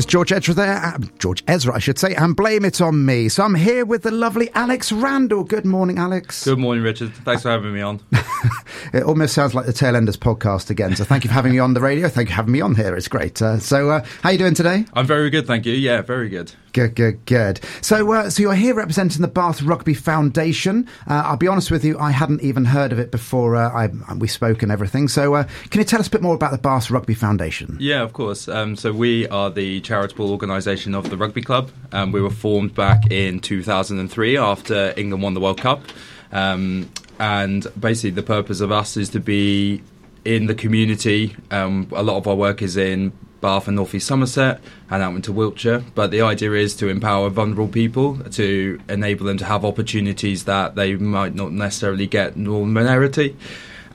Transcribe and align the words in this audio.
There's 0.00 0.06
George 0.06 0.32
Ezra 0.32 0.54
there, 0.54 0.76
uh, 0.78 0.98
George 1.18 1.44
Ezra, 1.46 1.74
I 1.74 1.78
should 1.78 1.98
say, 1.98 2.14
and 2.14 2.34
blame 2.34 2.64
it 2.64 2.80
on 2.80 3.04
me. 3.04 3.28
So 3.28 3.44
I'm 3.44 3.54
here 3.54 3.84
with 3.84 4.02
the 4.02 4.10
lovely 4.10 4.48
Alex 4.54 4.90
Randall. 4.90 5.44
Good 5.44 5.66
morning, 5.66 5.98
Alex. 5.98 6.42
Good 6.42 6.58
morning, 6.58 6.82
Richard. 6.82 7.12
Thanks 7.16 7.42
for 7.42 7.50
having 7.50 7.74
me 7.74 7.82
on. 7.82 8.00
it 8.94 9.02
almost 9.02 9.34
sounds 9.34 9.54
like 9.54 9.66
the 9.66 9.74
Tailenders 9.74 10.16
podcast 10.16 10.70
again. 10.70 10.96
So 10.96 11.04
thank 11.04 11.24
you 11.24 11.28
for 11.28 11.34
having 11.34 11.52
me 11.52 11.58
on 11.58 11.74
the 11.74 11.82
radio. 11.82 12.08
Thank 12.08 12.30
you 12.30 12.32
for 12.32 12.36
having 12.36 12.52
me 12.52 12.62
on 12.62 12.76
here. 12.76 12.96
It's 12.96 13.08
great. 13.08 13.42
Uh, 13.42 13.58
so, 13.58 13.90
uh, 13.90 14.02
how 14.22 14.30
are 14.30 14.32
you 14.32 14.38
doing 14.38 14.54
today? 14.54 14.86
I'm 14.94 15.06
very 15.06 15.28
good, 15.28 15.46
thank 15.46 15.66
you. 15.66 15.74
Yeah, 15.74 16.00
very 16.00 16.30
good. 16.30 16.54
Good, 16.72 16.94
good, 16.94 17.26
good. 17.26 17.60
So, 17.80 18.12
uh, 18.12 18.30
so 18.30 18.42
you're 18.42 18.54
here 18.54 18.74
representing 18.74 19.22
the 19.22 19.28
Bath 19.28 19.60
Rugby 19.60 19.94
Foundation. 19.94 20.86
Uh, 21.08 21.24
I'll 21.26 21.36
be 21.36 21.48
honest 21.48 21.70
with 21.70 21.84
you, 21.84 21.98
I 21.98 22.12
hadn't 22.12 22.42
even 22.42 22.64
heard 22.64 22.92
of 22.92 22.98
it 22.98 23.10
before 23.10 23.56
uh, 23.56 23.70
I, 23.70 24.14
we 24.14 24.28
spoke 24.28 24.62
and 24.62 24.70
everything. 24.70 25.08
So, 25.08 25.34
uh, 25.34 25.44
can 25.70 25.80
you 25.80 25.84
tell 25.84 26.00
us 26.00 26.06
a 26.06 26.10
bit 26.10 26.22
more 26.22 26.34
about 26.34 26.52
the 26.52 26.58
Bath 26.58 26.90
Rugby 26.90 27.14
Foundation? 27.14 27.76
Yeah, 27.80 28.02
of 28.02 28.12
course. 28.12 28.48
Um, 28.48 28.76
so, 28.76 28.92
we 28.92 29.26
are 29.28 29.50
the 29.50 29.80
charitable 29.90 30.30
organisation 30.30 30.94
of 30.94 31.10
the 31.10 31.16
rugby 31.16 31.42
club. 31.42 31.68
Um, 31.90 32.12
we 32.12 32.22
were 32.22 32.30
formed 32.30 32.76
back 32.76 33.10
in 33.10 33.40
2003 33.40 34.36
after 34.36 34.94
England 34.96 35.20
won 35.20 35.34
the 35.34 35.40
World 35.40 35.60
Cup. 35.60 35.82
Um, 36.30 36.88
and 37.18 37.66
basically, 37.78 38.10
the 38.10 38.22
purpose 38.22 38.60
of 38.60 38.70
us 38.70 38.96
is 38.96 39.08
to 39.10 39.18
be 39.18 39.82
in 40.24 40.46
the 40.46 40.54
community. 40.54 41.34
Um, 41.50 41.88
a 41.90 42.04
lot 42.04 42.18
of 42.18 42.28
our 42.28 42.36
work 42.36 42.62
is 42.62 42.76
in 42.76 43.12
Bath 43.40 43.66
and 43.66 43.74
North 43.74 43.92
East 43.92 44.06
Somerset 44.06 44.60
and 44.90 45.02
out 45.02 45.16
into 45.16 45.32
Wiltshire. 45.32 45.82
But 45.96 46.12
the 46.12 46.22
idea 46.22 46.52
is 46.52 46.76
to 46.76 46.86
empower 46.86 47.28
vulnerable 47.28 47.66
people 47.66 48.16
to 48.18 48.80
enable 48.88 49.26
them 49.26 49.38
to 49.38 49.44
have 49.44 49.64
opportunities 49.64 50.44
that 50.44 50.76
they 50.76 50.94
might 50.94 51.34
not 51.34 51.50
necessarily 51.50 52.06
get 52.06 52.36
normally 52.36 53.34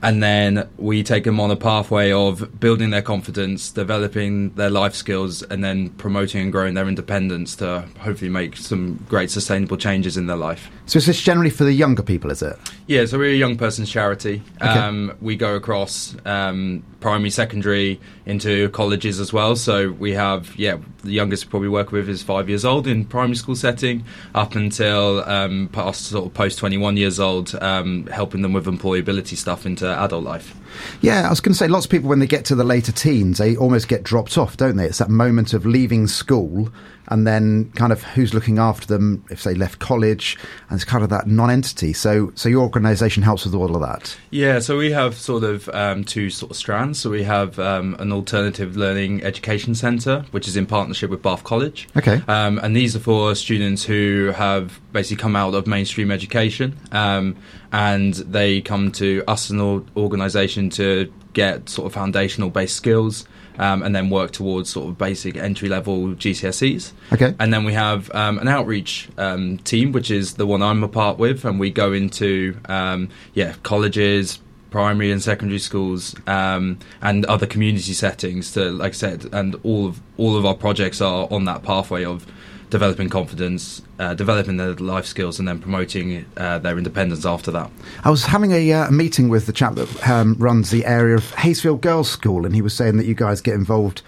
and 0.06 0.22
then 0.22 0.70
we 0.78 1.02
take 1.02 1.24
them 1.24 1.40
on 1.40 1.50
a 1.50 1.56
pathway 1.56 2.12
of 2.12 2.60
building 2.60 2.92
their 2.92 3.02
confidence, 3.02 3.72
developing 3.72 4.52
their 4.52 4.70
life 4.70 4.94
skills, 4.94 5.42
and 5.42 5.64
then 5.64 5.90
promoting 5.90 6.42
and 6.42 6.52
growing 6.52 6.76
their 6.76 6.88
independence 6.88 7.56
to 7.56 7.84
hopefully 8.00 8.30
make 8.30 8.56
some 8.56 9.04
great 9.10 9.32
sustainable 9.32 9.78
changes 9.78 10.16
in 10.16 10.28
their 10.28 10.38
life. 10.38 10.70
So 10.86 10.98
is 10.98 11.08
this 11.08 11.20
generally 11.20 11.50
for 11.50 11.64
the 11.64 11.74
younger 11.74 12.04
people, 12.04 12.30
is 12.30 12.44
it? 12.44 12.56
Yeah, 12.86 13.08
so 13.08 13.18
we're 13.18 13.32
a 13.32 13.36
young 13.36 13.58
person's 13.58 13.90
charity. 13.90 14.44
Okay. 14.62 14.70
Um, 14.70 15.18
we 15.22 15.36
go 15.36 15.56
across 15.56 16.16
um, 16.24 16.84
primary, 17.00 17.32
secondary, 17.32 18.00
into 18.28 18.70
colleges 18.70 19.20
as 19.20 19.34
well. 19.34 19.56
So 19.56 19.92
we 19.94 20.12
have, 20.14 20.56
yeah, 20.56 20.78
the 21.04 21.12
youngest 21.12 21.46
we 21.46 21.50
probably 21.50 21.70
work 21.70 21.92
with 21.92 22.08
is 22.08 22.22
five 22.22 22.48
years 22.48 22.64
old 22.64 22.86
in 22.86 23.06
primary 23.06 23.36
school 23.36 23.56
setting, 23.56 24.06
up 24.36 24.56
until 24.56 25.28
um, 25.28 25.70
past 25.72 26.06
sort 26.06 26.28
of 26.28 26.34
post 26.36 26.60
21 26.60 26.98
years 26.98 27.20
old, 27.20 27.56
um, 27.62 28.06
helping 28.08 28.44
them 28.44 28.54
with 28.54 28.66
employability 28.68 29.36
stuff 29.36 29.66
into 29.66 29.95
adult 29.96 30.24
life. 30.24 30.56
Yeah, 31.02 31.28
I 31.28 31.30
was 31.30 31.40
going 31.40 31.54
to 31.54 31.58
say, 31.58 31.68
lots 31.68 31.86
of 31.86 31.92
people, 31.92 32.10
when 32.10 32.20
they 32.20 32.28
get 32.28 32.46
to 32.46 32.56
the 32.56 32.64
later 32.64 32.92
teens, 32.92 33.38
they 33.38 33.56
almost 33.56 33.88
get 33.88 34.04
dropped 34.04 34.38
off, 34.38 34.58
don't 34.58 34.78
they? 34.78 34.86
It's 34.86 35.00
that 35.00 35.10
moment 35.10 35.54
of 35.54 35.66
leaving 35.66 36.08
school 36.08 36.70
and 37.08 37.28
then 37.28 37.72
kind 37.72 37.92
of 37.92 38.04
who's 38.04 38.34
looking 38.34 38.58
after 38.58 38.88
them 38.88 39.24
if 39.30 39.44
they 39.44 39.54
left 39.54 39.80
college, 39.80 40.38
and 40.70 40.78
it's 40.78 40.86
kind 40.86 41.04
of 41.04 41.10
that 41.10 41.28
non-entity. 41.28 41.94
So, 41.94 42.32
so 42.36 42.50
your 42.50 42.64
organisation 42.64 43.24
helps 43.24 43.46
with 43.46 43.54
all 43.54 43.76
of 43.76 43.82
that. 43.82 44.18
Yeah, 44.32 44.60
so 44.60 44.78
we 44.78 44.92
have 44.92 45.16
sort 45.16 45.44
of 45.44 45.70
um, 45.70 46.04
two 46.04 46.30
sort 46.30 46.52
of 46.52 46.58
strands. 46.58 47.00
So 47.00 47.10
we 47.10 47.24
have 47.24 47.60
um, 47.60 47.96
an 48.00 48.12
alternative 48.12 48.76
learning 48.76 49.24
education 49.24 49.76
centre, 49.76 50.26
which 50.32 50.48
is 50.48 50.56
in 50.58 50.66
partnership 50.66 51.10
with 51.10 51.22
Bath 51.22 51.44
College. 51.44 51.88
Okay, 51.96 52.22
um, 52.28 52.60
and 52.60 52.76
these 52.76 52.96
are 52.96 53.00
for 53.00 53.36
students 53.36 53.84
who 53.84 54.32
have 54.36 54.80
basically 54.92 55.22
come 55.22 55.36
out 55.36 55.54
of 55.54 55.68
mainstream 55.68 56.12
education, 56.12 56.78
um, 56.92 57.36
and 57.72 58.14
they 58.16 58.62
come 58.62 58.92
to 58.94 59.24
us, 59.28 59.50
an 59.50 59.60
organisation, 59.96 60.65
to 60.72 61.12
get 61.34 61.70
sort 61.70 61.88
of 61.88 61.94
foundational 61.94 62.50
based 62.50 62.76
skills 62.76 63.28
um, 63.58 63.84
and 63.84 63.96
then 63.96 64.10
work 64.10 64.32
towards 64.32 64.70
sort 64.70 64.90
of 64.90 64.98
basic 64.98 65.38
entry 65.38 65.70
level 65.70 66.10
GCSEs. 66.10 66.92
Okay. 67.14 67.36
And 67.40 67.54
then 67.54 67.64
we 67.64 67.74
have 67.74 68.14
um, 68.14 68.38
an 68.40 68.48
outreach 68.48 69.10
um, 69.18 69.58
team, 69.60 69.92
which 69.92 70.12
is 70.12 70.36
the 70.36 70.46
one 70.46 70.62
I'm 70.62 70.84
a 70.84 70.88
part 70.88 71.18
with, 71.18 71.46
and 71.46 71.60
we 71.60 71.70
go 71.72 71.94
into 71.94 72.58
um, 72.66 73.10
yeah 73.34 73.56
colleges, 73.64 74.40
primary 74.76 75.10
and 75.10 75.24
secondary 75.24 75.60
schools 75.60 76.16
um, 76.28 76.78
and 77.02 77.26
other 77.28 77.46
community 77.46 77.94
settings 77.94 78.52
to 78.52 78.72
like 78.72 78.92
I 78.92 78.96
said 78.96 79.26
and 79.32 79.56
all 79.64 79.88
of 79.88 80.02
all 80.18 80.36
of 80.36 80.46
our 80.46 80.54
projects 80.54 81.00
are 81.00 81.30
on 81.32 81.46
that 81.46 81.64
pathway 81.64 82.04
of 82.04 82.26
developing 82.70 83.10
confidence, 83.10 83.82
uh, 84.00 84.14
developing 84.14 84.58
their 84.58 84.74
life 84.76 85.06
skills, 85.06 85.40
and 85.40 85.48
then 85.48 85.60
promoting 85.60 86.26
uh, 86.38 86.60
their 86.60 86.78
independence 86.78 87.26
after 87.26 87.52
that. 87.52 87.72
I 88.04 88.10
was 88.10 88.26
having 88.26 88.52
a 88.52 88.74
uh, 88.74 88.92
meeting 88.92 89.30
with 89.30 89.46
the 89.46 89.54
chap 89.54 89.76
that 89.76 90.10
um, 90.10 90.36
runs 90.40 90.72
the 90.72 90.86
area 90.86 91.16
of 91.16 91.32
Hayesfield 91.36 91.82
Girls' 91.82 92.10
School, 92.10 92.46
and 92.46 92.56
he 92.56 92.62
was 92.62 92.74
saying 92.74 92.98
that 92.98 93.06
you 93.06 93.16
guys 93.16 93.42
get 93.42 93.56
involved 93.56 94.02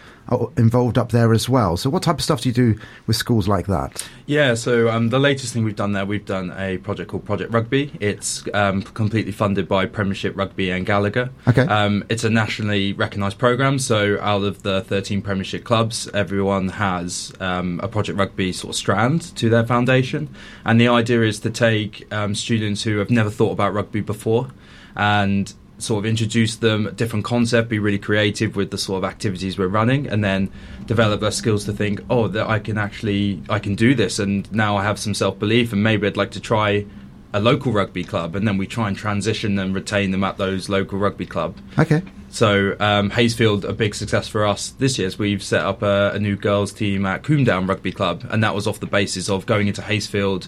involved 0.57 0.97
up 0.97 1.11
there 1.11 1.33
as 1.33 1.47
well. 1.47 1.77
So, 1.77 1.89
what 1.89 2.03
type 2.03 2.17
of 2.17 2.23
stuff 2.23 2.41
do 2.41 2.49
you 2.49 2.53
do 2.53 2.79
with 3.05 3.15
schools 3.15 3.47
like 3.47 3.67
that? 3.67 4.07
Yeah, 4.25 4.55
so 4.55 4.89
um, 4.89 5.09
the 5.09 5.19
latest 5.19 5.53
thing 5.53 5.63
we've 5.63 5.75
done 5.75 5.93
there, 5.93 6.05
we've 6.05 6.25
done 6.25 6.53
a 6.57 6.77
project 6.79 7.09
called 7.09 7.25
Project 7.25 7.53
Rugby. 7.53 7.91
It's 7.99 8.43
um, 8.53 8.81
completely 8.81 9.31
funded 9.31 9.67
by 9.67 9.85
Premiership 9.85 10.35
Rugby 10.35 10.69
and 10.69 10.85
Gallagher. 10.85 11.29
Okay. 11.47 11.61
Um, 11.61 12.03
it's 12.09 12.23
a 12.23 12.29
nationally 12.29 12.93
recognised 12.93 13.37
programme, 13.37 13.79
so 13.79 14.19
out 14.21 14.43
of 14.43 14.63
the 14.63 14.81
13 14.81 15.21
Premiership 15.21 15.63
clubs, 15.63 16.09
everyone 16.13 16.69
has 16.69 17.31
um, 17.39 17.79
a 17.81 17.87
Project 17.87 18.17
Rugby 18.17 18.51
sort 18.51 18.71
of 18.71 18.75
strand 18.75 19.35
to 19.37 19.49
their 19.49 19.65
foundation. 19.65 20.29
And 20.65 20.79
the 20.79 20.89
idea 20.89 21.21
is 21.21 21.39
to 21.41 21.49
take 21.49 22.11
um, 22.13 22.35
students 22.35 22.83
who 22.83 22.97
have 22.97 23.09
never 23.09 23.29
thought 23.29 23.51
about 23.51 23.73
rugby 23.73 24.01
before 24.01 24.49
and 24.95 25.53
sort 25.79 25.99
of 26.03 26.09
introduce 26.09 26.55
them 26.55 26.87
a 26.87 26.91
different 26.91 27.25
concept, 27.25 27.69
be 27.69 27.79
really 27.79 27.99
creative 27.99 28.55
with 28.55 28.71
the 28.71 28.77
sort 28.77 29.03
of 29.03 29.09
activities 29.09 29.57
we're 29.57 29.67
running, 29.67 30.07
and 30.07 30.23
then 30.23 30.49
develop 30.85 31.21
their 31.21 31.31
skills 31.31 31.65
to 31.65 31.73
think, 31.73 32.01
oh, 32.09 32.27
that 32.27 32.47
I 32.47 32.59
can 32.59 32.77
actually 32.77 33.41
I 33.49 33.59
can 33.59 33.75
do 33.75 33.93
this, 33.93 34.19
and 34.19 34.51
now 34.51 34.77
I 34.77 34.83
have 34.83 34.99
some 34.99 35.13
self 35.13 35.37
belief, 35.39 35.73
and 35.73 35.83
maybe 35.83 36.07
I'd 36.07 36.17
like 36.17 36.31
to 36.31 36.39
try 36.39 36.85
a 37.33 37.39
local 37.39 37.71
rugby 37.71 38.03
club, 38.03 38.35
and 38.35 38.47
then 38.47 38.57
we 38.57 38.65
try 38.65 38.87
and 38.87 38.97
transition 38.97 39.59
and 39.59 39.75
retain 39.75 40.11
them 40.11 40.23
at 40.23 40.37
those 40.37 40.69
local 40.69 40.97
rugby 40.97 41.25
club. 41.25 41.57
Okay. 41.77 42.01
So 42.29 42.75
um, 42.79 43.09
Hayesfield, 43.11 43.65
a 43.65 43.73
big 43.73 43.95
success 43.95 44.27
for 44.27 44.45
us 44.45 44.69
this 44.71 44.97
year 44.97 45.07
is 45.07 45.17
we've 45.17 45.43
set 45.43 45.61
up 45.61 45.81
a, 45.81 46.11
a 46.13 46.19
new 46.19 46.35
girls 46.35 46.73
team 46.73 47.05
at 47.05 47.23
Combe 47.23 47.43
Down 47.43 47.67
Rugby 47.67 47.91
Club, 47.91 48.25
and 48.29 48.43
that 48.43 48.55
was 48.55 48.67
off 48.67 48.79
the 48.79 48.87
basis 48.87 49.29
of 49.29 49.45
going 49.45 49.67
into 49.67 49.81
Hayesfield 49.81 50.47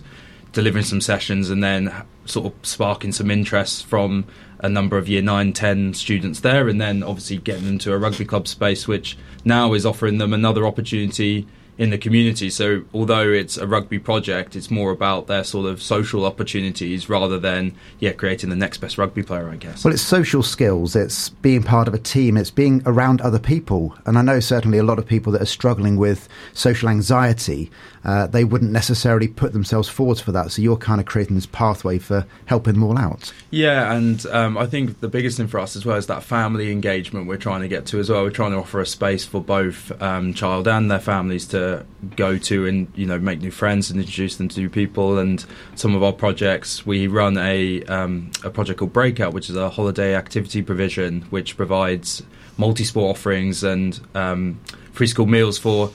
delivering 0.51 0.85
some 0.85 1.01
sessions 1.01 1.49
and 1.49 1.63
then 1.63 1.93
sort 2.25 2.47
of 2.47 2.53
sparking 2.63 3.11
some 3.11 3.29
interest 3.29 3.85
from 3.85 4.25
a 4.59 4.69
number 4.69 4.97
of 4.97 5.07
year 5.07 5.21
9 5.21 5.53
10 5.53 5.93
students 5.93 6.41
there 6.41 6.67
and 6.67 6.79
then 6.81 7.01
obviously 7.03 7.37
getting 7.37 7.65
them 7.65 7.77
to 7.77 7.93
a 7.93 7.97
rugby 7.97 8.25
club 8.25 8.47
space 8.47 8.87
which 8.87 9.17
now 9.45 9.73
is 9.73 9.85
offering 9.85 10.17
them 10.17 10.33
another 10.33 10.65
opportunity 10.65 11.47
in 11.79 11.91
the 11.91 11.97
community. 11.97 12.49
So 12.49 12.83
although 12.93 13.29
it's 13.29 13.55
a 13.57 13.65
rugby 13.65 13.99
project, 13.99 14.57
it's 14.57 14.69
more 14.69 14.91
about 14.91 15.27
their 15.27 15.45
sort 15.45 15.65
of 15.65 15.81
social 15.81 16.25
opportunities 16.25 17.09
rather 17.09 17.39
than 17.39 17.73
yeah 17.99 18.11
creating 18.11 18.49
the 18.49 18.55
next 18.57 18.79
best 18.79 18.97
rugby 18.97 19.23
player, 19.23 19.49
I 19.49 19.55
guess. 19.55 19.85
Well, 19.85 19.93
it's 19.93 20.03
social 20.03 20.43
skills. 20.43 20.93
It's 20.93 21.29
being 21.29 21.63
part 21.63 21.87
of 21.87 21.93
a 21.93 21.97
team. 21.97 22.35
It's 22.35 22.51
being 22.51 22.83
around 22.85 23.21
other 23.21 23.39
people. 23.39 23.95
And 24.05 24.17
I 24.17 24.21
know 24.21 24.41
certainly 24.41 24.77
a 24.77 24.83
lot 24.83 24.99
of 24.99 25.07
people 25.07 25.31
that 25.31 25.41
are 25.41 25.45
struggling 25.45 25.95
with 25.95 26.27
social 26.53 26.89
anxiety. 26.89 27.71
Uh, 28.03 28.27
they 28.27 28.43
wouldn't 28.43 28.71
necessarily 28.71 29.27
put 29.27 29.53
themselves 29.53 29.89
forward 29.89 30.19
for 30.19 30.31
that. 30.31 30.51
So 30.51 30.61
you're 30.61 30.77
kind 30.77 30.99
of 30.99 31.05
creating 31.05 31.35
this 31.35 31.45
pathway 31.45 31.97
for 31.97 32.25
helping 32.45 32.73
them 32.73 32.83
all 32.83 32.97
out. 32.97 33.33
Yeah, 33.51 33.93
and 33.93 34.25
um, 34.27 34.57
I 34.57 34.67
think 34.67 34.99
the 34.99 35.09
biggest 35.09 35.37
thing 35.37 35.47
for 35.47 35.59
us 35.59 35.75
as 35.75 35.85
well 35.85 35.97
is 35.97 36.07
that 36.07 36.23
family 36.23 36.71
engagement 36.71 37.27
we're 37.27 37.37
trying 37.37 37.61
to 37.61 37.67
get 37.67 37.85
to 37.87 37.99
as 37.99 38.09
well. 38.09 38.23
We're 38.23 38.31
trying 38.31 38.51
to 38.51 38.57
offer 38.57 38.79
a 38.79 38.85
space 38.85 39.25
for 39.25 39.41
both 39.41 39.91
um, 40.01 40.33
child 40.33 40.67
and 40.67 40.89
their 40.89 40.99
families 40.99 41.45
to 41.47 41.68
go 42.15 42.37
to 42.37 42.65
and 42.65 42.91
you 42.95 43.05
know 43.05 43.19
make 43.19 43.41
new 43.41 43.51
friends 43.51 43.89
and 43.89 43.99
introduce 43.99 44.37
them 44.37 44.47
to 44.49 44.59
new 44.59 44.69
people. 44.69 45.17
And 45.17 45.43
some 45.75 45.95
of 45.95 46.03
our 46.03 46.13
projects, 46.13 46.85
we 46.85 47.07
run 47.07 47.37
a 47.37 47.83
um, 47.83 48.31
a 48.43 48.49
project 48.49 48.79
called 48.79 48.93
Breakout, 48.93 49.33
which 49.33 49.49
is 49.49 49.55
a 49.55 49.69
holiday 49.69 50.15
activity 50.15 50.61
provision, 50.61 51.23
which 51.29 51.57
provides 51.57 52.23
multi-sport 52.57 53.15
offerings 53.17 53.63
and 53.63 53.99
um, 54.15 54.59
free 54.91 55.07
school 55.07 55.27
meals 55.27 55.57
for. 55.57 55.91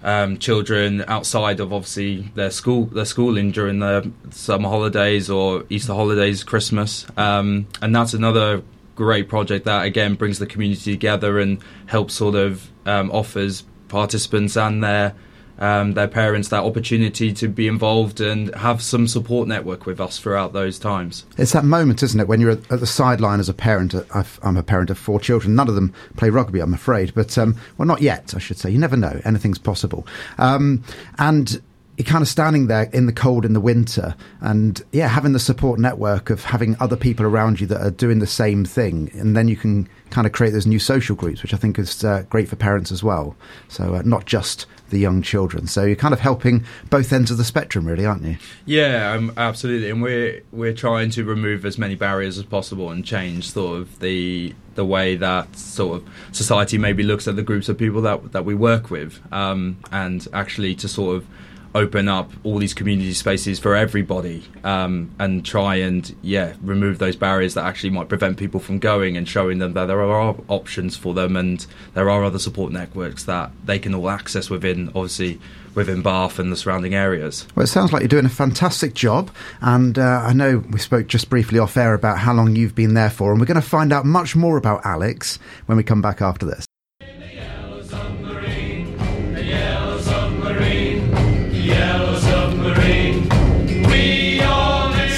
Um, 0.00 0.38
children 0.38 1.04
outside 1.08 1.58
of 1.58 1.72
obviously 1.72 2.30
their 2.36 2.52
school 2.52 2.84
their 2.84 3.04
schooling 3.04 3.50
during 3.50 3.80
the 3.80 4.08
summer 4.30 4.68
holidays 4.68 5.28
or 5.28 5.64
Easter 5.70 5.92
holidays, 5.92 6.44
Christmas, 6.44 7.04
um, 7.16 7.66
and 7.82 7.96
that's 7.96 8.14
another 8.14 8.62
great 8.98 9.28
project 9.28 9.64
that 9.64 9.84
again 9.84 10.14
brings 10.14 10.40
the 10.40 10.46
community 10.46 10.92
together 10.92 11.38
and 11.38 11.58
helps 11.86 12.14
sort 12.14 12.34
of 12.34 12.68
um, 12.84 13.10
offers 13.12 13.64
participants 13.88 14.56
and 14.56 14.82
their 14.82 15.14
um, 15.58 15.94
their 15.94 16.08
parents 16.08 16.48
that 16.48 16.62
opportunity 16.62 17.32
to 17.32 17.48
be 17.48 17.66
involved 17.66 18.20
and 18.20 18.54
have 18.54 18.80
some 18.80 19.08
support 19.08 19.48
network 19.48 19.86
with 19.86 20.00
us 20.00 20.18
throughout 20.18 20.52
those 20.52 20.78
times. 20.78 21.26
It's 21.36 21.52
that 21.52 21.64
moment, 21.64 22.02
isn't 22.02 22.20
it, 22.20 22.28
when 22.28 22.40
you're 22.40 22.52
at 22.52 22.68
the 22.68 22.86
sideline 22.86 23.40
as 23.40 23.48
a 23.48 23.54
parent. 23.54 23.94
i 24.14 24.24
am 24.42 24.56
a 24.56 24.62
parent 24.62 24.90
of 24.90 24.98
four 24.98 25.18
children. 25.18 25.54
None 25.54 25.68
of 25.68 25.74
them 25.74 25.92
play 26.16 26.30
rugby, 26.30 26.60
I'm 26.60 26.74
afraid, 26.74 27.12
but 27.14 27.36
um, 27.36 27.56
well, 27.76 27.86
not 27.86 28.02
yet. 28.02 28.34
I 28.36 28.38
should 28.38 28.58
say. 28.58 28.70
You 28.70 28.78
never 28.78 28.96
know. 28.96 29.20
Anything's 29.24 29.58
possible. 29.58 30.06
Um, 30.38 30.84
and 31.18 31.60
you're 31.98 32.06
kind 32.06 32.22
of 32.22 32.28
standing 32.28 32.68
there 32.68 32.88
in 32.92 33.06
the 33.06 33.12
cold 33.12 33.44
in 33.44 33.54
the 33.54 33.60
winter, 33.60 34.14
and 34.40 34.80
yeah, 34.92 35.08
having 35.08 35.32
the 35.32 35.40
support 35.40 35.80
network 35.80 36.30
of 36.30 36.44
having 36.44 36.76
other 36.78 36.96
people 36.96 37.26
around 37.26 37.60
you 37.60 37.66
that 37.66 37.84
are 37.84 37.90
doing 37.90 38.20
the 38.20 38.26
same 38.26 38.64
thing, 38.64 39.10
and 39.14 39.36
then 39.36 39.48
you 39.48 39.56
can 39.56 39.88
kind 40.10 40.24
of 40.24 40.32
create 40.32 40.50
those 40.50 40.66
new 40.66 40.78
social 40.78 41.16
groups, 41.16 41.42
which 41.42 41.52
I 41.52 41.56
think 41.56 41.76
is 41.76 42.04
uh, 42.04 42.22
great 42.30 42.48
for 42.48 42.54
parents 42.54 42.92
as 42.92 43.02
well. 43.02 43.36
So 43.66 43.96
uh, 43.96 44.02
not 44.04 44.26
just 44.26 44.66
the 44.90 44.98
young 44.98 45.22
children. 45.22 45.66
So 45.66 45.84
you're 45.84 45.96
kind 45.96 46.14
of 46.14 46.20
helping 46.20 46.64
both 46.88 47.12
ends 47.12 47.32
of 47.32 47.36
the 47.36 47.44
spectrum, 47.44 47.84
really, 47.84 48.06
aren't 48.06 48.22
you? 48.22 48.36
Yeah, 48.64 49.12
um, 49.12 49.32
absolutely. 49.36 49.90
And 49.90 50.00
we're 50.00 50.42
we're 50.52 50.74
trying 50.74 51.10
to 51.10 51.24
remove 51.24 51.66
as 51.66 51.78
many 51.78 51.96
barriers 51.96 52.38
as 52.38 52.44
possible 52.44 52.90
and 52.90 53.04
change 53.04 53.50
sort 53.50 53.80
of 53.80 53.98
the 53.98 54.54
the 54.76 54.84
way 54.84 55.16
that 55.16 55.56
sort 55.56 56.00
of 56.00 56.08
society 56.30 56.78
maybe 56.78 57.02
looks 57.02 57.26
at 57.26 57.34
the 57.34 57.42
groups 57.42 57.68
of 57.68 57.76
people 57.76 58.02
that 58.02 58.30
that 58.30 58.44
we 58.44 58.54
work 58.54 58.88
with, 58.88 59.20
um, 59.32 59.78
and 59.90 60.28
actually 60.32 60.76
to 60.76 60.86
sort 60.86 61.16
of 61.16 61.26
open 61.74 62.08
up 62.08 62.30
all 62.44 62.58
these 62.58 62.74
community 62.74 63.12
spaces 63.12 63.58
for 63.58 63.74
everybody 63.74 64.42
um, 64.64 65.10
and 65.18 65.44
try 65.44 65.76
and 65.76 66.14
yeah 66.22 66.54
remove 66.62 66.98
those 66.98 67.16
barriers 67.16 67.54
that 67.54 67.64
actually 67.64 67.90
might 67.90 68.08
prevent 68.08 68.38
people 68.38 68.58
from 68.60 68.78
going 68.78 69.16
and 69.16 69.28
showing 69.28 69.58
them 69.58 69.74
that 69.74 69.86
there 69.86 70.00
are 70.00 70.34
options 70.48 70.96
for 70.96 71.14
them 71.14 71.36
and 71.36 71.66
there 71.94 72.08
are 72.08 72.24
other 72.24 72.38
support 72.38 72.72
networks 72.72 73.24
that 73.24 73.50
they 73.64 73.78
can 73.78 73.94
all 73.94 74.08
access 74.08 74.48
within 74.48 74.88
obviously 74.88 75.38
within 75.74 76.02
Bath 76.02 76.38
and 76.40 76.50
the 76.50 76.56
surrounding 76.56 76.94
areas. 76.94 77.46
Well, 77.54 77.62
it 77.62 77.68
sounds 77.68 77.92
like 77.92 78.02
you're 78.02 78.08
doing 78.08 78.26
a 78.26 78.30
fantastic 78.30 78.94
job, 78.94 79.30
and 79.60 79.96
uh, 79.96 80.22
I 80.24 80.32
know 80.32 80.58
we 80.70 80.78
spoke 80.80 81.06
just 81.06 81.30
briefly 81.30 81.60
off 81.60 81.76
air 81.76 81.94
about 81.94 82.18
how 82.18 82.34
long 82.34 82.56
you've 82.56 82.74
been 82.74 82.94
there 82.94 83.10
for, 83.10 83.30
and 83.30 83.40
we're 83.40 83.46
going 83.46 83.60
to 83.60 83.66
find 83.66 83.92
out 83.92 84.04
much 84.04 84.34
more 84.34 84.56
about 84.56 84.84
Alex 84.84 85.38
when 85.66 85.78
we 85.78 85.84
come 85.84 86.02
back 86.02 86.20
after 86.20 86.44
this. 86.44 86.67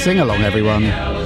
Sing 0.00 0.18
along, 0.18 0.40
everyone. 0.40 1.19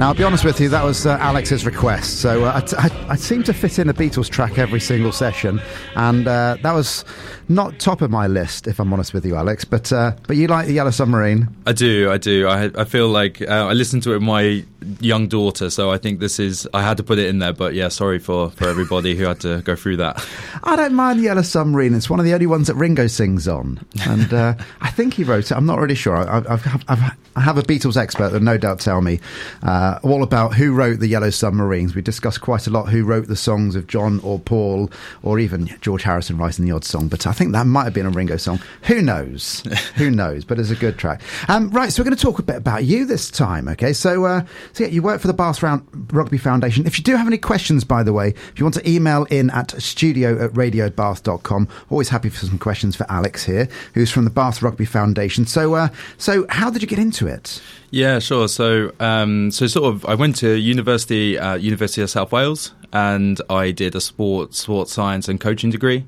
Now, 0.00 0.08
I'll 0.08 0.14
be 0.14 0.24
honest 0.24 0.46
with 0.46 0.58
you, 0.62 0.70
that 0.70 0.82
was 0.82 1.04
uh, 1.04 1.18
Alex's 1.20 1.66
request. 1.66 2.22
So 2.22 2.44
uh, 2.44 2.62
I, 2.78 2.86
I, 2.86 3.10
I, 3.10 3.16
seem 3.16 3.42
to 3.42 3.52
fit 3.52 3.78
in 3.78 3.90
a 3.90 3.92
Beatles 3.92 4.30
track 4.30 4.56
every 4.56 4.80
single 4.80 5.12
session, 5.12 5.60
and 5.94 6.26
uh, 6.26 6.56
that 6.62 6.72
was 6.72 7.04
not 7.50 7.78
top 7.78 8.00
of 8.00 8.10
my 8.10 8.26
list, 8.26 8.66
if 8.66 8.78
I'm 8.78 8.92
honest 8.94 9.12
with 9.12 9.26
you, 9.26 9.36
Alex. 9.36 9.66
But 9.66 9.92
uh, 9.92 10.12
but 10.26 10.38
you 10.38 10.46
like 10.46 10.68
the 10.68 10.72
Yellow 10.72 10.90
Submarine? 10.90 11.48
I 11.66 11.72
do, 11.72 12.10
I 12.10 12.16
do. 12.16 12.48
I 12.48 12.70
I 12.74 12.84
feel 12.84 13.08
like 13.08 13.42
uh, 13.42 13.66
I 13.66 13.74
listened 13.74 14.02
to 14.04 14.12
it 14.12 14.14
with 14.14 14.22
my 14.22 14.64
young 15.00 15.28
daughter, 15.28 15.68
so 15.68 15.90
I 15.90 15.98
think 15.98 16.20
this 16.20 16.38
is. 16.38 16.66
I 16.72 16.82
had 16.82 16.96
to 16.96 17.02
put 17.02 17.18
it 17.18 17.26
in 17.26 17.40
there, 17.40 17.52
but 17.52 17.74
yeah, 17.74 17.88
sorry 17.88 18.20
for 18.20 18.50
for 18.52 18.68
everybody 18.68 19.16
who 19.16 19.24
had 19.24 19.40
to 19.40 19.60
go 19.62 19.76
through 19.76 19.98
that. 19.98 20.26
I 20.64 20.76
don't 20.76 20.94
mind 20.94 21.18
the 21.18 21.24
Yellow 21.24 21.42
Submarine. 21.42 21.94
It's 21.94 22.08
one 22.08 22.20
of 22.20 22.24
the 22.24 22.32
only 22.32 22.46
ones 22.46 22.68
that 22.68 22.76
Ringo 22.76 23.06
sings 23.06 23.46
on, 23.48 23.84
and 24.06 24.32
uh, 24.32 24.54
I 24.80 24.90
think 24.90 25.12
he 25.12 25.24
wrote 25.24 25.50
it. 25.50 25.54
I'm 25.54 25.66
not 25.66 25.78
really 25.78 25.94
sure. 25.94 26.16
I, 26.16 26.38
I've, 26.38 26.84
I've, 26.88 27.16
I 27.36 27.40
have 27.40 27.58
a 27.58 27.62
Beatles 27.62 27.96
expert 27.96 28.30
that 28.30 28.42
no 28.42 28.58
doubt 28.58 28.80
tell 28.80 29.00
me 29.00 29.20
uh, 29.62 29.89
all 30.02 30.22
about 30.22 30.54
who 30.54 30.72
wrote 30.72 31.00
the 31.00 31.06
Yellow 31.06 31.30
Submarines. 31.30 31.94
We 31.94 32.02
discussed 32.02 32.40
quite 32.40 32.66
a 32.66 32.70
lot 32.70 32.88
who 32.88 33.04
wrote 33.04 33.28
the 33.28 33.36
songs 33.36 33.74
of 33.74 33.86
John 33.86 34.20
or 34.20 34.38
Paul 34.38 34.90
or 35.22 35.38
even 35.38 35.66
George 35.80 36.02
Harrison 36.02 36.38
writing 36.38 36.64
the 36.64 36.72
odd 36.72 36.84
song, 36.84 37.08
but 37.08 37.26
I 37.26 37.32
think 37.32 37.52
that 37.52 37.66
might 37.66 37.84
have 37.84 37.94
been 37.94 38.06
a 38.06 38.10
Ringo 38.10 38.36
song. 38.36 38.60
Who 38.82 39.02
knows? 39.02 39.62
Who 39.96 40.10
knows? 40.10 40.44
But 40.44 40.58
it's 40.58 40.70
a 40.70 40.76
good 40.76 40.98
track. 40.98 41.22
Um, 41.48 41.70
right, 41.70 41.92
so 41.92 42.00
we're 42.00 42.04
going 42.04 42.16
to 42.16 42.22
talk 42.22 42.38
a 42.38 42.42
bit 42.42 42.56
about 42.56 42.84
you 42.84 43.04
this 43.04 43.30
time. 43.30 43.68
Okay, 43.68 43.92
so 43.92 44.24
uh, 44.24 44.44
so 44.72 44.84
yeah, 44.84 44.90
you 44.90 45.02
work 45.02 45.20
for 45.20 45.26
the 45.26 45.34
Bath 45.34 45.62
Round 45.62 45.86
Rugby 46.12 46.38
Foundation. 46.38 46.86
If 46.86 46.98
you 46.98 47.04
do 47.04 47.16
have 47.16 47.26
any 47.26 47.38
questions, 47.38 47.84
by 47.84 48.02
the 48.02 48.12
way, 48.12 48.28
if 48.28 48.58
you 48.58 48.64
want 48.64 48.74
to 48.74 48.88
email 48.88 49.24
in 49.24 49.50
at 49.50 49.70
studio 49.80 50.44
at 50.44 50.52
radiobath.com, 50.52 51.68
always 51.90 52.08
happy 52.08 52.28
for 52.28 52.46
some 52.46 52.58
questions 52.58 52.96
for 52.96 53.06
Alex 53.10 53.44
here, 53.44 53.68
who's 53.94 54.10
from 54.10 54.24
the 54.24 54.30
Bath 54.30 54.62
Rugby 54.62 54.84
Foundation. 54.84 55.46
So, 55.46 55.74
uh, 55.74 55.88
so 56.18 56.46
how 56.48 56.70
did 56.70 56.82
you 56.82 56.88
get 56.88 56.98
into 56.98 57.26
it? 57.26 57.60
Yeah, 57.90 58.20
sure. 58.20 58.48
So, 58.48 58.92
um, 59.00 59.50
so 59.50 59.66
sort 59.66 59.79
of, 59.84 60.04
I 60.06 60.14
went 60.14 60.36
to 60.36 60.54
university, 60.54 61.38
uh, 61.38 61.54
University 61.56 62.02
of 62.02 62.10
South 62.10 62.32
Wales, 62.32 62.72
and 62.92 63.40
I 63.48 63.70
did 63.70 63.94
a 63.94 64.00
sport, 64.00 64.54
sports 64.54 64.92
science 64.92 65.28
and 65.28 65.40
coaching 65.40 65.70
degree. 65.70 66.04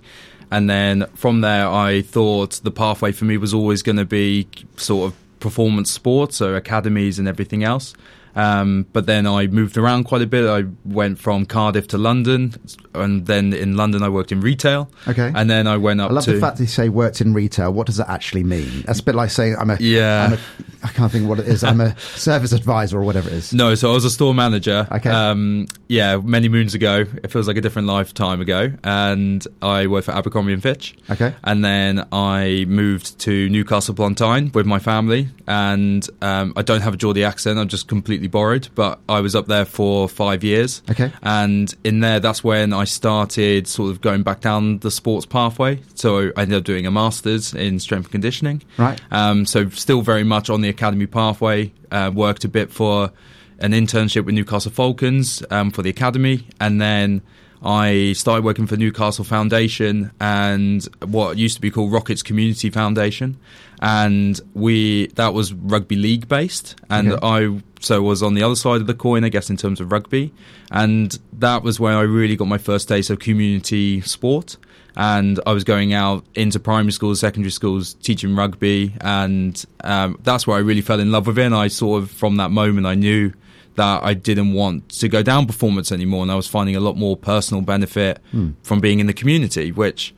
And 0.50 0.68
then 0.68 1.06
from 1.14 1.40
there, 1.40 1.68
I 1.68 2.02
thought 2.02 2.60
the 2.62 2.70
pathway 2.70 3.12
for 3.12 3.24
me 3.24 3.36
was 3.36 3.54
always 3.54 3.82
going 3.82 3.96
to 3.96 4.04
be 4.04 4.46
sort 4.76 5.10
of 5.10 5.18
performance 5.40 5.90
sports, 5.90 6.36
so 6.36 6.54
academies 6.54 7.18
and 7.18 7.26
everything 7.26 7.64
else. 7.64 7.94
Um, 8.34 8.86
but 8.92 9.06
then 9.06 9.26
I 9.26 9.46
moved 9.46 9.76
around 9.76 10.04
quite 10.04 10.22
a 10.22 10.26
bit. 10.26 10.48
I 10.48 10.64
went 10.84 11.18
from 11.18 11.44
Cardiff 11.46 11.88
to 11.88 11.98
London, 11.98 12.54
and 12.94 13.26
then 13.26 13.52
in 13.52 13.76
London 13.76 14.02
I 14.02 14.08
worked 14.08 14.32
in 14.32 14.40
retail. 14.40 14.90
Okay. 15.06 15.32
And 15.34 15.50
then 15.50 15.66
I 15.66 15.76
went 15.76 16.00
up. 16.00 16.10
I 16.10 16.14
love 16.14 16.24
to, 16.24 16.32
the 16.32 16.40
fact 16.40 16.56
that 16.56 16.64
you 16.64 16.68
say 16.68 16.88
worked 16.88 17.20
in 17.20 17.34
retail. 17.34 17.72
What 17.72 17.86
does 17.86 17.96
that 17.96 18.08
actually 18.08 18.44
mean? 18.44 18.82
That's 18.82 19.00
a 19.00 19.04
bit 19.04 19.14
like 19.14 19.30
saying 19.30 19.56
I'm 19.58 19.70
a. 19.70 19.76
Yeah. 19.78 20.24
I'm 20.24 20.32
a, 20.34 20.38
I 20.84 20.88
can't 20.88 21.12
think 21.12 21.28
what 21.28 21.38
it 21.38 21.46
is. 21.46 21.62
I'm 21.62 21.80
a 21.80 21.96
service 22.16 22.52
advisor 22.52 22.98
or 22.98 23.04
whatever 23.04 23.28
it 23.28 23.34
is. 23.34 23.52
No, 23.52 23.74
so 23.74 23.90
I 23.90 23.94
was 23.94 24.04
a 24.04 24.10
store 24.10 24.34
manager. 24.34 24.88
Okay. 24.90 25.10
Um, 25.10 25.66
yeah, 25.92 26.16
many 26.16 26.48
moons 26.48 26.74
ago. 26.74 27.04
It 27.22 27.30
feels 27.30 27.46
like 27.46 27.58
a 27.58 27.60
different 27.60 27.86
lifetime 27.86 28.40
ago, 28.40 28.72
and 28.82 29.46
I 29.60 29.88
worked 29.88 30.06
for 30.06 30.12
Abercrombie 30.12 30.54
and 30.54 30.62
Fitch. 30.62 30.96
Okay. 31.10 31.34
And 31.44 31.62
then 31.62 32.08
I 32.10 32.64
moved 32.66 33.18
to 33.20 33.50
Newcastle 33.50 33.92
upon 33.92 34.14
Tyne 34.14 34.50
with 34.54 34.64
my 34.64 34.78
family, 34.78 35.28
and 35.46 36.08
um, 36.22 36.54
I 36.56 36.62
don't 36.62 36.80
have 36.80 36.94
a 36.94 36.96
Geordie 36.96 37.24
accent. 37.24 37.58
I'm 37.58 37.68
just 37.68 37.88
completely 37.88 38.26
borrowed, 38.26 38.70
but 38.74 39.00
I 39.06 39.20
was 39.20 39.36
up 39.36 39.48
there 39.48 39.66
for 39.66 40.08
five 40.08 40.42
years. 40.42 40.80
Okay. 40.90 41.12
And 41.22 41.74
in 41.84 42.00
there, 42.00 42.20
that's 42.20 42.42
when 42.42 42.72
I 42.72 42.84
started 42.84 43.68
sort 43.68 43.90
of 43.90 44.00
going 44.00 44.22
back 44.22 44.40
down 44.40 44.78
the 44.78 44.90
sports 44.90 45.26
pathway. 45.26 45.80
So 45.94 46.32
I 46.38 46.42
ended 46.42 46.56
up 46.56 46.64
doing 46.64 46.86
a 46.86 46.90
master's 46.90 47.52
in 47.52 47.78
strength 47.78 48.06
and 48.06 48.12
conditioning. 48.12 48.62
Right. 48.78 48.98
Um, 49.10 49.44
so 49.44 49.68
still 49.68 50.00
very 50.00 50.24
much 50.24 50.48
on 50.48 50.62
the 50.62 50.70
academy 50.70 51.06
pathway. 51.06 51.70
Uh, 51.90 52.10
worked 52.14 52.44
a 52.46 52.48
bit 52.48 52.72
for 52.72 53.12
an 53.58 53.72
internship 53.72 54.24
with 54.24 54.34
Newcastle 54.34 54.70
Falcons 54.72 55.42
um, 55.50 55.70
for 55.70 55.82
the 55.82 55.90
academy, 55.90 56.46
and 56.60 56.80
then 56.80 57.22
I 57.64 58.12
started 58.14 58.44
working 58.44 58.66
for 58.66 58.76
Newcastle 58.76 59.24
Foundation 59.24 60.10
and 60.20 60.84
what 61.04 61.38
used 61.38 61.54
to 61.56 61.60
be 61.60 61.70
called 61.70 61.92
Rockets 61.92 62.22
Community 62.22 62.70
Foundation, 62.70 63.36
and 63.80 64.40
we 64.54 65.06
that 65.14 65.32
was 65.34 65.52
rugby 65.52 65.96
league 65.96 66.28
based, 66.28 66.76
and 66.90 67.12
Okay. 67.12 67.26
I 67.26 67.60
so 67.80 68.00
was 68.02 68.22
on 68.22 68.34
the 68.34 68.42
other 68.44 68.54
side 68.54 68.80
of 68.80 68.86
the 68.86 68.94
coin, 68.94 69.24
I 69.24 69.28
guess, 69.28 69.50
in 69.50 69.56
terms 69.56 69.80
of 69.80 69.90
rugby, 69.90 70.32
and 70.70 71.18
that 71.38 71.62
was 71.62 71.80
where 71.80 71.96
I 71.96 72.02
really 72.02 72.36
got 72.36 72.46
my 72.48 72.58
first 72.58 72.88
taste 72.88 73.10
of 73.10 73.18
community 73.18 74.00
sport. 74.02 74.56
And 74.94 75.40
I 75.46 75.52
was 75.54 75.64
going 75.64 75.94
out 75.94 76.22
into 76.34 76.60
primary 76.60 76.92
schools, 76.92 77.18
secondary 77.20 77.50
schools, 77.50 77.94
teaching 77.94 78.36
rugby, 78.36 78.92
and 79.00 79.64
um, 79.84 80.18
that's 80.22 80.46
where 80.46 80.54
I 80.54 80.60
really 80.60 80.82
fell 80.82 81.00
in 81.00 81.10
love 81.10 81.26
with 81.26 81.38
it. 81.38 81.44
And 81.46 81.54
I 81.54 81.68
sort 81.68 82.02
of, 82.02 82.10
from 82.10 82.36
that 82.36 82.50
moment, 82.50 82.86
I 82.86 82.94
knew 82.94 83.32
that 83.76 84.02
I 84.02 84.14
didn't 84.14 84.52
want 84.52 84.88
to 85.00 85.08
go 85.08 85.22
down 85.22 85.46
performance 85.46 85.90
anymore, 85.92 86.22
and 86.22 86.30
I 86.30 86.34
was 86.34 86.46
finding 86.46 86.76
a 86.76 86.80
lot 86.80 86.96
more 86.96 87.16
personal 87.16 87.62
benefit 87.62 88.20
from 88.62 88.80
being 88.80 89.00
in 89.00 89.06
the 89.06 89.14
community, 89.14 89.72
which 89.72 90.14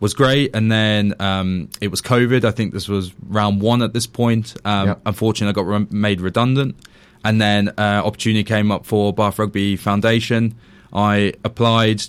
was 0.00 0.14
great. 0.14 0.54
And 0.56 0.72
then 0.72 1.14
um, 1.20 1.68
it 1.80 1.88
was 1.90 2.00
COVID. 2.02 2.44
I 2.44 2.50
think 2.50 2.72
this 2.72 2.88
was 2.88 3.12
round 3.28 3.60
one 3.60 3.82
at 3.82 3.92
this 3.92 4.06
point. 4.06 4.54
Um, 4.64 4.88
Yep. 4.88 5.00
Unfortunately, 5.06 5.50
I 5.50 5.54
got 5.64 5.66
re- 5.66 5.86
made 5.90 6.20
redundant, 6.20 6.74
and 7.24 7.40
then 7.40 7.68
uh, 7.78 8.02
opportunity 8.04 8.44
came 8.44 8.72
up 8.72 8.86
for 8.86 9.12
Bath 9.12 9.38
Rugby 9.38 9.76
Foundation. 9.76 10.54
I 10.92 11.34
applied, 11.44 12.02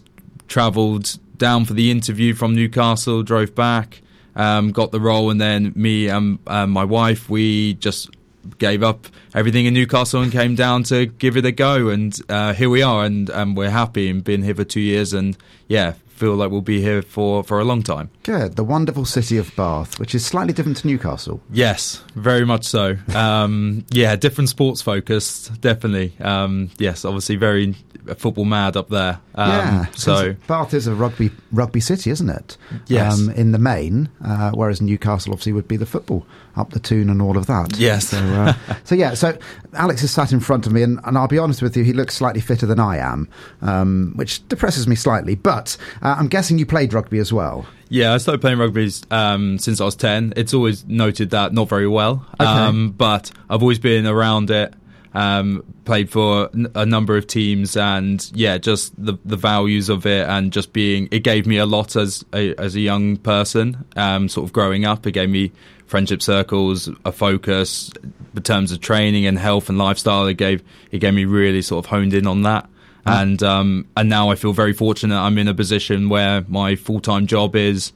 travelled 0.47 1.17
down 1.37 1.65
for 1.65 1.73
the 1.73 1.91
interview 1.91 2.33
from 2.33 2.55
Newcastle, 2.55 3.23
drove 3.23 3.53
back, 3.55 4.01
um, 4.35 4.71
got 4.71 4.91
the 4.91 4.99
role, 4.99 5.29
and 5.29 5.39
then 5.41 5.73
me 5.75 6.07
and 6.07 6.39
uh, 6.47 6.65
my 6.67 6.83
wife 6.85 7.29
we 7.29 7.73
just 7.75 8.09
gave 8.57 8.83
up 8.83 9.07
everything 9.33 9.65
in 9.65 9.73
Newcastle 9.73 10.21
and 10.21 10.31
came 10.31 10.55
down 10.55 10.83
to 10.83 11.05
give 11.05 11.37
it 11.37 11.45
a 11.45 11.51
go. 11.51 11.89
And 11.89 12.17
uh, 12.29 12.53
here 12.53 12.69
we 12.69 12.81
are, 12.81 13.05
and 13.05 13.29
um, 13.29 13.55
we're 13.55 13.69
happy 13.69 14.09
and 14.09 14.23
been 14.23 14.43
here 14.43 14.55
for 14.55 14.63
two 14.63 14.81
years, 14.81 15.13
and 15.13 15.37
yeah, 15.67 15.93
feel 16.21 16.35
like 16.35 16.51
we'll 16.51 16.61
be 16.61 16.81
here 16.81 17.01
for 17.01 17.43
for 17.43 17.59
a 17.59 17.63
long 17.63 17.81
time. 17.81 18.11
Good. 18.23 18.55
The 18.55 18.63
wonderful 18.63 19.05
city 19.05 19.37
of 19.37 19.55
Bath, 19.55 19.99
which 19.99 20.13
is 20.13 20.23
slightly 20.23 20.53
different 20.53 20.77
to 20.77 20.87
Newcastle. 20.87 21.41
Yes, 21.51 22.03
very 22.15 22.45
much 22.45 22.65
so. 22.65 22.95
Um, 23.15 23.85
yeah, 23.89 24.15
different 24.15 24.49
sports 24.49 24.81
focused, 24.83 25.59
definitely. 25.61 26.13
Um, 26.19 26.69
yes, 26.77 27.05
obviously 27.05 27.37
very 27.37 27.75
football 28.17 28.45
mad 28.45 28.77
up 28.77 28.89
there. 28.89 29.19
Um, 29.35 29.49
yeah. 29.49 29.85
so 29.95 30.35
Bath 30.47 30.73
is 30.73 30.85
a 30.85 30.93
rugby 30.93 31.31
rugby 31.51 31.79
city, 31.79 32.11
isn't 32.11 32.29
it? 32.29 32.57
Yes. 32.87 33.19
Um, 33.19 33.31
in 33.31 33.51
the 33.51 33.59
main, 33.59 34.09
uh, 34.23 34.51
whereas 34.51 34.79
Newcastle 34.79 35.33
obviously 35.33 35.53
would 35.53 35.67
be 35.67 35.77
the 35.77 35.85
football 35.87 36.25
up 36.55 36.71
the 36.71 36.79
Toon 36.79 37.09
and 37.09 37.21
all 37.21 37.37
of 37.37 37.45
that. 37.47 37.77
Yes. 37.77 38.09
So, 38.09 38.17
uh, 38.17 38.53
so 38.83 38.95
yeah. 38.95 39.13
So 39.13 39.37
Alex 39.73 40.03
is 40.03 40.11
sat 40.11 40.31
in 40.31 40.39
front 40.39 40.65
of 40.67 40.73
me, 40.73 40.83
and, 40.83 40.99
and 41.05 41.17
I'll 41.17 41.27
be 41.27 41.37
honest 41.39 41.61
with 41.61 41.75
you, 41.77 41.83
he 41.83 41.93
looks 41.93 42.15
slightly 42.15 42.41
fitter 42.41 42.65
than 42.65 42.79
I 42.79 42.97
am, 42.97 43.29
um, 43.61 44.13
which 44.15 44.47
depresses 44.47 44.87
me 44.87 44.95
slightly. 44.95 45.35
But 45.35 45.77
uh, 46.01 46.15
I'm 46.17 46.27
guessing 46.27 46.57
you 46.59 46.65
played 46.65 46.93
rugby 46.93 47.19
as 47.19 47.31
well. 47.31 47.65
Yeah, 47.89 48.13
I 48.13 48.17
started 48.19 48.39
playing 48.39 48.57
rugby 48.59 48.89
um, 49.11 49.57
since 49.59 49.81
I 49.81 49.85
was 49.85 49.95
10. 49.97 50.33
It's 50.37 50.53
always 50.53 50.85
noted 50.87 51.31
that 51.31 51.51
not 51.53 51.67
very 51.67 51.87
well, 51.89 52.25
Okay. 52.39 52.49
um, 52.49 52.91
but 52.91 53.31
I've 53.49 53.61
always 53.61 53.79
been 53.79 54.05
around 54.07 54.49
it. 54.49 54.73
Um, 55.13 55.65
played 55.83 56.09
for 56.09 56.49
a 56.73 56.85
number 56.85 57.17
of 57.17 57.27
teams, 57.27 57.75
and 57.75 58.31
yeah, 58.33 58.57
just 58.57 58.93
the 59.03 59.17
the 59.25 59.35
values 59.35 59.89
of 59.89 60.05
it, 60.05 60.25
and 60.29 60.53
just 60.53 60.71
being 60.71 61.09
it 61.11 61.19
gave 61.25 61.45
me 61.45 61.57
a 61.57 61.65
lot 61.65 61.97
as 61.97 62.23
a, 62.33 62.55
as 62.55 62.75
a 62.75 62.79
young 62.79 63.17
person. 63.17 63.83
Um, 63.97 64.29
sort 64.29 64.45
of 64.47 64.53
growing 64.53 64.85
up, 64.85 65.05
it 65.05 65.11
gave 65.11 65.29
me 65.29 65.51
friendship 65.91 66.21
circles, 66.21 66.89
a 67.05 67.11
focus 67.11 67.91
in 68.35 68.41
terms 68.41 68.71
of 68.71 68.79
training 68.79 69.25
and 69.25 69.37
health 69.37 69.67
and 69.69 69.77
lifestyle. 69.77 70.25
It 70.25 70.37
gave 70.37 70.63
it 70.89 70.99
gave 70.99 71.13
me 71.13 71.25
really 71.25 71.61
sort 71.61 71.85
of 71.85 71.89
honed 71.89 72.13
in 72.13 72.25
on 72.25 72.43
that. 72.43 72.67
Mm. 73.05 73.21
And 73.21 73.43
um, 73.43 73.87
and 73.97 74.09
now 74.09 74.31
I 74.31 74.35
feel 74.35 74.53
very 74.53 74.73
fortunate. 74.73 75.19
I'm 75.19 75.37
in 75.37 75.47
a 75.47 75.53
position 75.53 76.09
where 76.09 76.43
my 76.47 76.75
full 76.75 77.01
time 77.01 77.27
job 77.27 77.55
is 77.55 77.91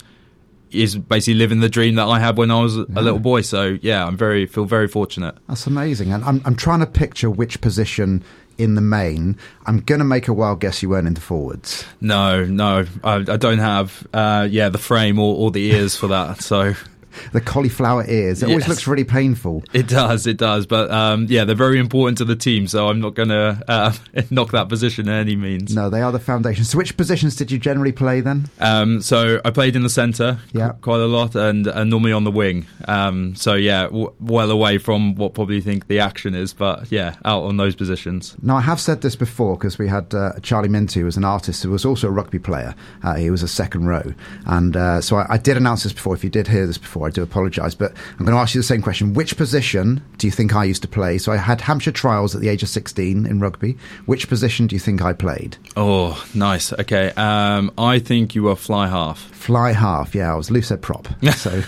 is 0.71 0.97
basically 0.97 1.35
living 1.35 1.61
the 1.61 1.69
dream 1.69 1.95
that 1.95 2.07
I 2.07 2.19
had 2.19 2.37
when 2.37 2.51
I 2.51 2.59
was 2.59 2.75
a 2.75 2.83
little 2.85 3.19
boy. 3.19 3.41
So 3.41 3.77
yeah, 3.81 4.05
I'm 4.05 4.17
very 4.17 4.45
feel 4.45 4.65
very 4.65 4.87
fortunate. 4.87 5.35
That's 5.47 5.65
amazing, 5.65 6.11
and 6.11 6.23
I'm 6.25 6.41
I'm 6.45 6.55
trying 6.55 6.81
to 6.81 6.87
picture 6.87 7.29
which 7.29 7.61
position 7.61 8.23
in 8.57 8.75
the 8.75 8.81
main. 8.81 9.37
I'm 9.65 9.79
going 9.81 9.99
to 9.99 10.05
make 10.05 10.27
a 10.27 10.33
wild 10.33 10.61
guess 10.61 10.81
you 10.81 10.89
weren't 10.89 11.07
into 11.07 11.21
forwards. 11.21 11.85
No, 12.01 12.45
no, 12.45 12.85
I, 13.03 13.15
I 13.15 13.37
don't 13.37 13.59
have 13.59 14.07
uh, 14.13 14.47
yeah 14.49 14.69
the 14.69 14.77
frame 14.77 15.19
or, 15.19 15.35
or 15.35 15.51
the 15.51 15.71
ears 15.71 15.95
for 15.95 16.07
that. 16.07 16.41
So 16.41 16.73
the 17.31 17.41
cauliflower 17.41 18.05
ears. 18.07 18.41
It 18.41 18.47
yes. 18.47 18.53
always 18.53 18.67
looks 18.67 18.87
really 18.87 19.03
painful. 19.03 19.63
It 19.73 19.87
does, 19.87 20.27
it 20.27 20.37
does. 20.37 20.65
But 20.65 20.91
um, 20.91 21.27
yeah, 21.29 21.45
they're 21.45 21.55
very 21.55 21.79
important 21.79 22.17
to 22.19 22.25
the 22.25 22.35
team, 22.35 22.67
so 22.67 22.89
I'm 22.89 22.99
not 22.99 23.13
going 23.13 23.29
to 23.29 23.61
uh, 23.67 23.93
knock 24.29 24.51
that 24.51 24.69
position 24.69 25.07
in 25.07 25.13
any 25.13 25.35
means. 25.35 25.75
No, 25.75 25.89
they 25.89 26.01
are 26.01 26.11
the 26.11 26.19
foundation. 26.19 26.63
So, 26.63 26.77
which 26.77 26.97
positions 26.97 27.35
did 27.35 27.51
you 27.51 27.57
generally 27.57 27.91
play 27.91 28.21
then? 28.21 28.49
Um, 28.59 29.01
so, 29.01 29.41
I 29.43 29.51
played 29.51 29.75
in 29.75 29.83
the 29.83 29.89
centre 29.89 30.39
yeah. 30.53 30.73
quite 30.81 30.99
a 30.99 31.07
lot 31.07 31.35
and, 31.35 31.67
and 31.67 31.89
normally 31.89 32.11
on 32.11 32.23
the 32.23 32.31
wing. 32.31 32.65
Um, 32.87 33.35
so, 33.35 33.53
yeah, 33.53 33.83
w- 33.83 34.13
well 34.19 34.51
away 34.51 34.77
from 34.77 35.15
what 35.15 35.33
probably 35.33 35.55
you 35.55 35.61
think 35.61 35.87
the 35.87 35.99
action 35.99 36.35
is, 36.35 36.53
but 36.53 36.91
yeah, 36.91 37.15
out 37.25 37.43
on 37.43 37.57
those 37.57 37.75
positions. 37.75 38.35
Now, 38.41 38.57
I 38.57 38.61
have 38.61 38.79
said 38.79 39.01
this 39.01 39.15
before 39.15 39.55
because 39.57 39.77
we 39.77 39.87
had 39.87 40.13
uh, 40.13 40.33
Charlie 40.41 40.69
Minty, 40.69 41.01
who 41.01 41.05
was 41.05 41.17
an 41.17 41.25
artist 41.25 41.63
who 41.63 41.71
was 41.71 41.85
also 41.85 42.07
a 42.07 42.11
rugby 42.11 42.39
player. 42.39 42.75
Uh, 43.03 43.15
he 43.15 43.29
was 43.29 43.43
a 43.43 43.47
second 43.47 43.87
row. 43.87 44.13
And 44.45 44.75
uh, 44.75 45.01
so 45.01 45.17
I, 45.17 45.33
I 45.33 45.37
did 45.37 45.57
announce 45.57 45.83
this 45.83 45.93
before. 45.93 46.13
If 46.13 46.23
you 46.23 46.29
did 46.29 46.47
hear 46.47 46.65
this 46.67 46.77
before, 46.77 47.04
I 47.05 47.09
do 47.09 47.23
apologise, 47.23 47.75
but 47.75 47.93
I'm 48.19 48.25
going 48.25 48.35
to 48.35 48.41
ask 48.41 48.55
you 48.55 48.59
the 48.59 48.67
same 48.67 48.81
question. 48.81 49.13
Which 49.13 49.37
position 49.37 50.03
do 50.17 50.27
you 50.27 50.31
think 50.31 50.55
I 50.55 50.63
used 50.63 50.81
to 50.81 50.87
play? 50.87 51.17
So 51.17 51.31
I 51.31 51.37
had 51.37 51.61
Hampshire 51.61 51.91
trials 51.91 52.35
at 52.35 52.41
the 52.41 52.49
age 52.49 52.63
of 52.63 52.69
16 52.69 53.25
in 53.25 53.39
rugby. 53.39 53.77
Which 54.05 54.27
position 54.27 54.67
do 54.67 54.75
you 54.75 54.79
think 54.79 55.01
I 55.01 55.13
played? 55.13 55.57
Oh, 55.77 56.23
nice. 56.33 56.73
Okay. 56.73 57.11
Um, 57.15 57.71
I 57.77 57.99
think 57.99 58.35
you 58.35 58.43
were 58.43 58.55
fly 58.55 58.87
half. 58.87 59.19
Fly 59.19 59.73
half, 59.73 60.15
yeah. 60.15 60.33
I 60.33 60.35
was 60.35 60.49
loose 60.49 60.69
head 60.69 60.81
prop. 60.81 61.07
So 61.35 61.61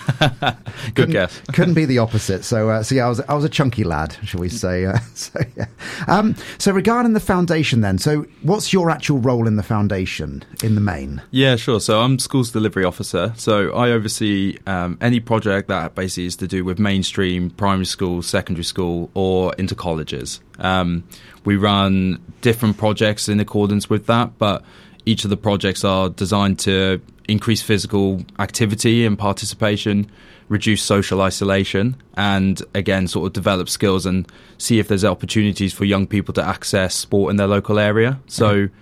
good 0.94 1.10
guess. 1.12 1.40
couldn't 1.52 1.74
be 1.74 1.84
the 1.84 1.98
opposite. 1.98 2.44
So, 2.44 2.70
uh, 2.70 2.82
so 2.82 2.94
yeah, 2.94 3.06
I 3.06 3.08
was 3.08 3.20
I 3.20 3.34
was 3.34 3.44
a 3.44 3.48
chunky 3.48 3.84
lad, 3.84 4.16
shall 4.24 4.40
we 4.40 4.48
say? 4.48 4.84
Uh, 4.86 4.98
so 5.14 5.40
yeah. 5.56 5.66
Um, 6.08 6.34
so 6.58 6.72
regarding 6.72 7.12
the 7.12 7.20
foundation, 7.20 7.80
then, 7.80 7.98
so 7.98 8.26
what's 8.42 8.72
your 8.72 8.90
actual 8.90 9.18
role 9.18 9.46
in 9.46 9.56
the 9.56 9.62
foundation 9.62 10.44
in 10.62 10.74
the 10.74 10.80
main? 10.80 11.22
Yeah, 11.30 11.56
sure. 11.56 11.80
So 11.80 12.00
I'm 12.00 12.18
schools 12.18 12.50
delivery 12.50 12.84
officer. 12.84 13.32
So 13.36 13.72
I 13.72 13.90
oversee 13.90 14.58
um, 14.66 14.98
any 15.00 15.20
project 15.28 15.68
that 15.68 15.94
basically 15.94 16.24
is 16.24 16.36
to 16.36 16.48
do 16.48 16.64
with 16.64 16.78
mainstream 16.78 17.50
primary 17.50 17.84
school, 17.84 18.22
secondary 18.22 18.64
school, 18.64 19.10
or 19.12 19.52
into 19.58 19.74
colleges. 19.74 20.40
Um, 20.58 21.04
we 21.44 21.56
run 21.56 22.18
different 22.40 22.78
projects 22.78 23.28
in 23.28 23.38
accordance 23.38 23.90
with 23.90 24.06
that, 24.06 24.38
but 24.38 24.64
each 25.04 25.24
of 25.24 25.30
the 25.30 25.36
projects 25.36 25.84
are 25.84 26.08
designed 26.08 26.58
to 26.60 27.02
increase 27.28 27.60
physical 27.60 28.24
activity 28.38 29.04
and 29.04 29.18
participation, 29.18 30.10
reduce 30.48 30.82
social 30.82 31.20
isolation, 31.20 31.94
and 32.16 32.62
again, 32.74 33.06
sort 33.06 33.26
of 33.26 33.34
develop 33.34 33.68
skills 33.68 34.06
and 34.06 34.26
see 34.56 34.78
if 34.78 34.88
there's 34.88 35.04
opportunities 35.04 35.74
for 35.74 35.84
young 35.84 36.06
people 36.06 36.32
to 36.32 36.42
access 36.42 36.94
sport 36.94 37.30
in 37.30 37.36
their 37.36 37.46
local 37.46 37.78
area. 37.78 38.18
So 38.28 38.54
mm-hmm. 38.54 38.74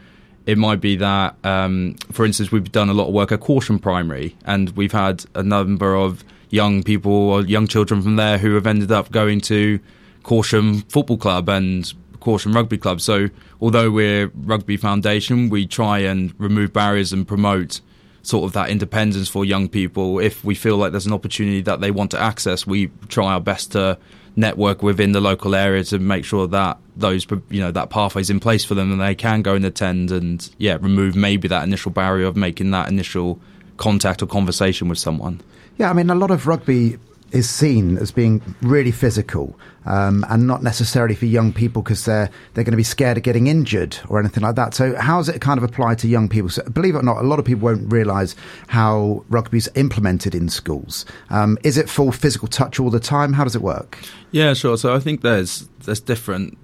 it 0.46 0.58
might 0.58 0.80
be 0.80 0.94
that, 0.94 1.34
um, 1.42 1.96
for 2.12 2.24
instance, 2.24 2.52
we've 2.52 2.70
done 2.70 2.88
a 2.88 2.94
lot 2.94 3.08
of 3.08 3.14
work 3.14 3.32
at 3.32 3.40
Corsham 3.40 3.82
Primary, 3.82 4.36
and 4.44 4.70
we've 4.76 4.92
had 4.92 5.24
a 5.34 5.42
number 5.42 5.96
of 5.96 6.22
young 6.56 6.82
people 6.82 7.12
or 7.12 7.42
young 7.42 7.68
children 7.68 8.02
from 8.02 8.16
there 8.16 8.38
who 8.38 8.54
have 8.54 8.66
ended 8.66 8.90
up 8.90 9.12
going 9.12 9.40
to 9.42 9.78
Corsham 10.24 10.90
Football 10.90 11.18
Club 11.18 11.48
and 11.48 11.92
Corsham 12.20 12.54
Rugby 12.54 12.78
Club. 12.78 13.00
So 13.00 13.28
although 13.60 13.90
we're 13.90 14.30
Rugby 14.34 14.76
Foundation, 14.76 15.50
we 15.50 15.66
try 15.66 15.98
and 15.98 16.34
remove 16.38 16.72
barriers 16.72 17.12
and 17.12 17.28
promote 17.28 17.80
sort 18.22 18.44
of 18.44 18.52
that 18.54 18.70
independence 18.70 19.28
for 19.28 19.44
young 19.44 19.68
people. 19.68 20.18
If 20.18 20.44
we 20.44 20.54
feel 20.54 20.78
like 20.78 20.90
there's 20.90 21.06
an 21.06 21.12
opportunity 21.12 21.60
that 21.62 21.80
they 21.80 21.92
want 21.92 22.10
to 22.12 22.20
access, 22.20 22.66
we 22.66 22.90
try 23.08 23.34
our 23.34 23.40
best 23.40 23.72
to 23.72 23.98
network 24.34 24.82
within 24.82 25.12
the 25.12 25.20
local 25.20 25.54
area 25.54 25.84
to 25.84 25.98
make 25.98 26.24
sure 26.24 26.46
that 26.46 26.78
those 26.94 27.26
you 27.48 27.60
know 27.60 27.70
that 27.70 27.88
pathway's 27.88 28.28
in 28.28 28.38
place 28.38 28.64
for 28.66 28.74
them 28.74 28.92
and 28.92 29.00
they 29.00 29.14
can 29.14 29.40
go 29.40 29.54
and 29.54 29.64
attend 29.64 30.10
and 30.10 30.50
yeah 30.58 30.76
remove 30.80 31.16
maybe 31.16 31.48
that 31.48 31.64
initial 31.64 31.90
barrier 31.90 32.26
of 32.26 32.36
making 32.36 32.70
that 32.70 32.88
initial 32.88 33.40
contact 33.78 34.22
or 34.22 34.26
conversation 34.26 34.88
with 34.88 34.98
someone. 34.98 35.40
Yeah, 35.78 35.90
I 35.90 35.92
mean 35.92 36.10
a 36.10 36.14
lot 36.14 36.30
of 36.30 36.46
rugby 36.46 36.98
is 37.32 37.50
seen 37.50 37.98
as 37.98 38.12
being 38.12 38.40
really 38.62 38.92
physical 38.92 39.58
um, 39.84 40.24
and 40.28 40.46
not 40.46 40.62
necessarily 40.62 41.14
for 41.14 41.26
young 41.26 41.52
people 41.52 41.82
because 41.82 42.04
they're 42.04 42.30
they're 42.54 42.64
going 42.64 42.72
to 42.72 42.76
be 42.76 42.82
scared 42.82 43.16
of 43.16 43.22
getting 43.22 43.46
injured 43.46 43.98
or 44.08 44.18
anything 44.18 44.42
like 44.42 44.54
that. 44.56 44.74
So 44.74 44.94
how 44.96 45.18
does 45.18 45.28
it 45.28 45.40
kind 45.40 45.58
of 45.58 45.64
apply 45.64 45.96
to 45.96 46.08
young 46.08 46.28
people? 46.28 46.48
So 46.50 46.62
believe 46.64 46.94
it 46.94 46.98
or 46.98 47.02
not, 47.02 47.18
a 47.18 47.26
lot 47.26 47.38
of 47.38 47.44
people 47.44 47.64
won't 47.64 47.92
realise 47.92 48.34
how 48.68 49.24
rugby 49.28 49.58
is 49.58 49.70
implemented 49.74 50.34
in 50.34 50.48
schools. 50.48 51.04
Um, 51.30 51.58
is 51.62 51.76
it 51.76 51.88
full 51.88 52.12
physical 52.12 52.48
touch 52.48 52.80
all 52.80 52.90
the 52.90 53.00
time? 53.00 53.32
How 53.32 53.44
does 53.44 53.56
it 53.56 53.62
work? 53.62 53.98
Yeah, 54.30 54.54
sure. 54.54 54.76
So 54.76 54.94
I 54.94 55.00
think 55.00 55.22
there's 55.22 55.68
there's 55.84 56.00
different 56.00 56.58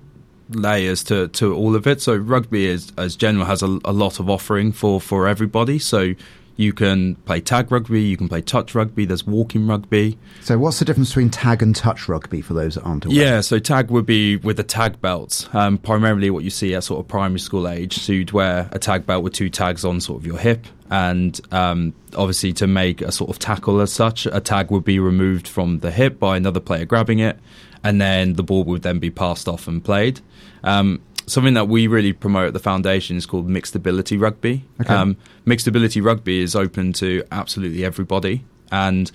layers 0.50 1.02
to, 1.04 1.28
to 1.28 1.54
all 1.54 1.75
of 1.75 1.87
it. 1.87 2.02
So 2.02 2.14
rugby 2.16 2.66
is 2.66 2.92
as 2.99 3.16
general 3.16 3.47
has 3.47 3.62
a, 3.62 3.78
a 3.85 3.92
lot 3.92 4.21
of 4.21 4.28
offering 4.28 4.73
for, 4.73 5.00
for 5.00 5.26
everybody. 5.26 5.78
So 5.78 6.14
you 6.56 6.73
can 6.73 7.14
play 7.16 7.40
tag 7.40 7.73
rugby, 7.73 8.02
you 8.02 8.16
can 8.16 8.28
play 8.28 8.40
touch 8.40 8.75
rugby, 8.75 9.04
there's 9.04 9.26
walking 9.26 9.66
rugby. 9.66 10.18
So, 10.42 10.59
what's 10.59 10.78
the 10.78 10.85
difference 10.85 11.11
between 11.11 11.30
tag 11.30 11.62
and 11.62 11.75
touch 11.75 12.09
rugby 12.09 12.40
for 12.40 12.54
those 12.54 12.75
that 12.75 12.82
aren't 12.82 13.04
aware? 13.04 13.16
Yeah, 13.16 13.40
so 13.40 13.59
tag 13.59 13.90
would 13.90 14.06
be 14.06 14.37
with 14.37 14.56
the 14.56 14.62
tag 14.62 15.00
belts, 15.00 15.49
um, 15.54 15.78
primarily 15.78 16.30
what 16.30 16.44
you 16.44 16.50
see 16.50 16.75
at 16.75 16.85
sort 16.85 17.00
of 17.00 17.09
primary 17.09 17.40
school 17.40 17.68
age. 17.68 17.99
So, 17.99 18.12
you'd 18.12 18.32
wear 18.32 18.68
a 18.73 18.78
tag 18.78 19.06
belt 19.06 19.25
with 19.25 19.32
two 19.32 19.50
tags 19.50 19.85
on 19.85 20.00
sort 20.00 20.21
of 20.21 20.26
your 20.26 20.38
hip. 20.38 20.66
And 20.90 21.40
um, 21.52 21.94
obviously, 22.16 22.52
to 22.54 22.66
make 22.66 23.00
a 23.00 23.11
sort 23.11 23.30
of 23.30 23.38
tackle 23.38 23.80
as 23.80 23.90
such, 23.90 24.26
a 24.26 24.40
tag 24.40 24.71
would 24.71 24.85
be 24.85 24.99
removed 24.99 25.49
from 25.49 25.78
the 25.78 25.90
hip 25.90 26.18
by 26.18 26.37
another 26.37 26.61
player 26.61 26.85
grabbing 26.85 27.18
it, 27.18 27.38
and 27.82 28.00
then 28.00 28.35
the 28.35 28.42
ball 28.42 28.64
would 28.64 28.82
then 28.82 28.99
be 28.99 29.11
passed 29.11 29.49
off 29.49 29.66
and 29.66 29.82
played. 29.82 30.21
Um, 30.64 31.00
something 31.26 31.54
that 31.54 31.68
we 31.68 31.86
really 31.86 32.12
promote 32.12 32.48
at 32.48 32.52
the 32.52 32.58
foundation 32.60 33.16
is 33.16 33.26
called 33.26 33.48
mixed 33.48 33.74
ability 33.74 34.16
rugby. 34.16 34.64
Okay. 34.80 34.94
Um, 34.94 35.16
mixed 35.44 35.66
ability 35.66 36.00
rugby 36.00 36.40
is 36.40 36.54
open 36.54 36.92
to 36.94 37.24
absolutely 37.30 37.84
everybody, 37.84 38.44
and 38.70 39.10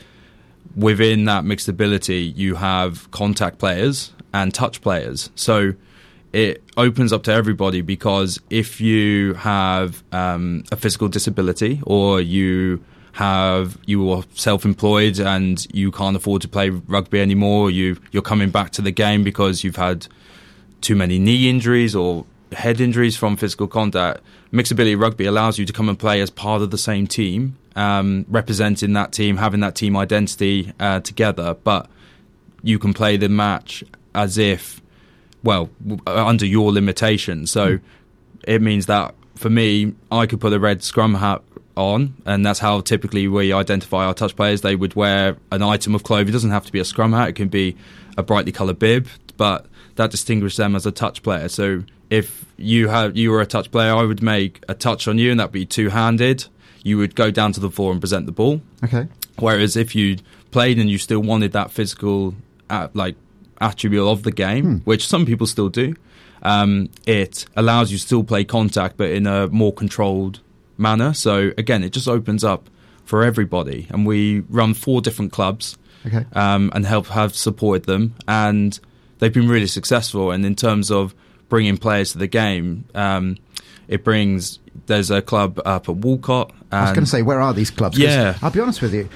within 0.75 1.25
that 1.25 1.45
mixed 1.45 1.67
ability, 1.67 2.33
you 2.35 2.55
have 2.55 3.09
contact 3.11 3.57
players 3.59 4.13
and 4.33 4.53
touch 4.53 4.81
players. 4.81 5.29
So 5.35 5.73
it 6.33 6.63
opens 6.75 7.13
up 7.13 7.23
to 7.23 7.33
everybody 7.33 7.81
because 7.81 8.39
if 8.49 8.79
you 8.81 9.33
have 9.35 10.03
um, 10.11 10.63
a 10.71 10.75
physical 10.75 11.07
disability 11.07 11.81
or 11.85 12.21
you 12.21 12.83
have 13.13 13.79
you 13.87 14.11
are 14.11 14.23
self-employed 14.35 15.19
and 15.19 15.65
you 15.73 15.91
can't 15.91 16.15
afford 16.15 16.43
to 16.43 16.47
play 16.47 16.69
rugby 16.69 17.19
anymore, 17.19 17.71
you 17.71 17.97
you're 18.11 18.21
coming 18.21 18.51
back 18.51 18.69
to 18.71 18.81
the 18.81 18.91
game 18.91 19.23
because 19.23 19.63
you've 19.63 19.77
had 19.77 20.07
too 20.81 20.95
many 20.95 21.19
knee 21.19 21.49
injuries 21.49 21.95
or 21.95 22.25
head 22.51 22.79
injuries 22.79 23.15
from 23.17 23.35
physical 23.37 23.67
contact, 23.67 24.21
mixed 24.51 24.71
ability 24.71 24.95
rugby 24.95 25.25
allows 25.25 25.57
you 25.57 25.65
to 25.65 25.73
come 25.73 25.89
and 25.89 25.99
play 25.99 26.21
as 26.21 26.29
part 26.29 26.61
of 26.61 26.71
the 26.71 26.77
same 26.77 27.07
team, 27.07 27.57
um, 27.75 28.25
representing 28.29 28.93
that 28.93 29.11
team, 29.11 29.37
having 29.37 29.59
that 29.59 29.75
team 29.75 29.97
identity 29.97 30.73
uh, 30.79 30.99
together. 31.01 31.55
But 31.63 31.89
you 32.63 32.79
can 32.79 32.93
play 32.93 33.17
the 33.17 33.29
match 33.29 33.83
as 34.15 34.37
if, 34.37 34.81
well, 35.43 35.69
under 36.05 36.45
your 36.45 36.71
limitations. 36.71 37.51
So 37.51 37.77
mm. 37.77 37.81
it 38.43 38.61
means 38.61 38.85
that 38.87 39.13
for 39.35 39.49
me, 39.49 39.93
I 40.11 40.25
could 40.25 40.41
put 40.41 40.53
a 40.53 40.59
red 40.59 40.83
scrum 40.83 41.15
hat 41.15 41.41
on, 41.75 42.15
and 42.25 42.45
that's 42.45 42.59
how 42.59 42.81
typically 42.81 43.27
we 43.27 43.53
identify 43.53 44.05
our 44.05 44.13
touch 44.13 44.35
players. 44.35 44.61
They 44.61 44.75
would 44.75 44.95
wear 44.95 45.37
an 45.51 45.61
item 45.61 45.93
of 45.93 46.03
clothing. 46.03 46.29
It 46.29 46.31
doesn't 46.31 46.49
have 46.49 46.65
to 46.65 46.71
be 46.71 46.79
a 46.79 46.85
scrum 46.85 47.13
hat; 47.13 47.29
it 47.29 47.33
can 47.33 47.49
be 47.49 47.75
a 48.17 48.23
brightly 48.23 48.51
coloured 48.51 48.79
bib, 48.79 49.07
but 49.37 49.67
that 49.97 50.11
distinguishes 50.11 50.57
them 50.57 50.75
as 50.75 50.85
a 50.85 50.91
touch 50.91 51.21
player. 51.21 51.49
So 51.49 51.83
if 52.09 52.45
you 52.57 52.87
have 52.87 53.17
you 53.17 53.31
were 53.31 53.41
a 53.41 53.45
touch 53.45 53.69
player, 53.71 53.93
I 53.93 54.03
would 54.03 54.23
make 54.23 54.63
a 54.69 54.73
touch 54.73 55.07
on 55.07 55.17
you, 55.17 55.31
and 55.31 55.39
that'd 55.39 55.51
be 55.51 55.65
two 55.65 55.89
handed. 55.89 56.45
You 56.83 56.97
would 56.97 57.15
go 57.15 57.29
down 57.29 57.51
to 57.53 57.59
the 57.59 57.69
floor 57.69 57.91
and 57.91 57.99
present 57.99 58.25
the 58.25 58.31
ball. 58.31 58.61
Okay. 58.83 59.07
Whereas 59.39 59.75
if 59.75 59.93
you 59.93 60.17
played 60.51 60.79
and 60.79 60.89
you 60.89 60.97
still 60.97 61.19
wanted 61.19 61.51
that 61.51 61.69
physical, 61.71 62.33
uh, 62.69 62.87
like 62.93 63.15
attribute 63.59 64.07
of 64.07 64.23
the 64.23 64.31
game, 64.31 64.63
hmm. 64.63 64.75
which 64.85 65.05
some 65.05 65.25
people 65.25 65.45
still 65.45 65.69
do, 65.69 65.95
um, 66.43 66.89
it 67.05 67.45
allows 67.55 67.91
you 67.91 67.97
to 67.97 68.03
still 68.03 68.23
play 68.23 68.45
contact, 68.45 68.97
but 68.97 69.09
in 69.09 69.27
a 69.27 69.47
more 69.47 69.73
controlled 69.73 70.39
manner. 70.77 71.13
So 71.13 71.51
again, 71.57 71.83
it 71.83 71.89
just 71.89 72.07
opens 72.07 72.43
up 72.43 72.69
for 73.03 73.23
everybody. 73.23 73.87
And 73.89 74.05
we 74.05 74.41
run 74.41 74.73
four 74.73 75.01
different 75.01 75.31
clubs, 75.31 75.77
okay. 76.05 76.25
um, 76.33 76.71
and 76.73 76.85
help 76.85 77.07
have 77.07 77.35
supported 77.35 77.85
them 77.85 78.15
and 78.27 78.79
they've 79.19 79.33
been 79.33 79.49
really 79.49 79.67
successful. 79.67 80.31
And 80.31 80.45
in 80.45 80.55
terms 80.55 80.91
of 80.91 81.13
bringing 81.49 81.77
players 81.77 82.11
to 82.13 82.17
the 82.17 82.27
game, 82.27 82.85
um, 82.95 83.37
it 83.87 84.03
brings. 84.03 84.59
There's 84.85 85.11
a 85.11 85.21
club 85.21 85.59
up 85.65 85.89
at 85.89 85.95
Walcot. 85.95 86.51
I 86.71 86.81
was 86.83 86.91
going 86.91 87.03
to 87.03 87.09
say, 87.09 87.21
where 87.21 87.41
are 87.41 87.53
these 87.53 87.71
clubs? 87.71 87.97
Yeah. 87.97 88.37
I'll 88.41 88.51
be 88.51 88.59
honest 88.59 88.81
with 88.81 88.93
you. 88.93 89.09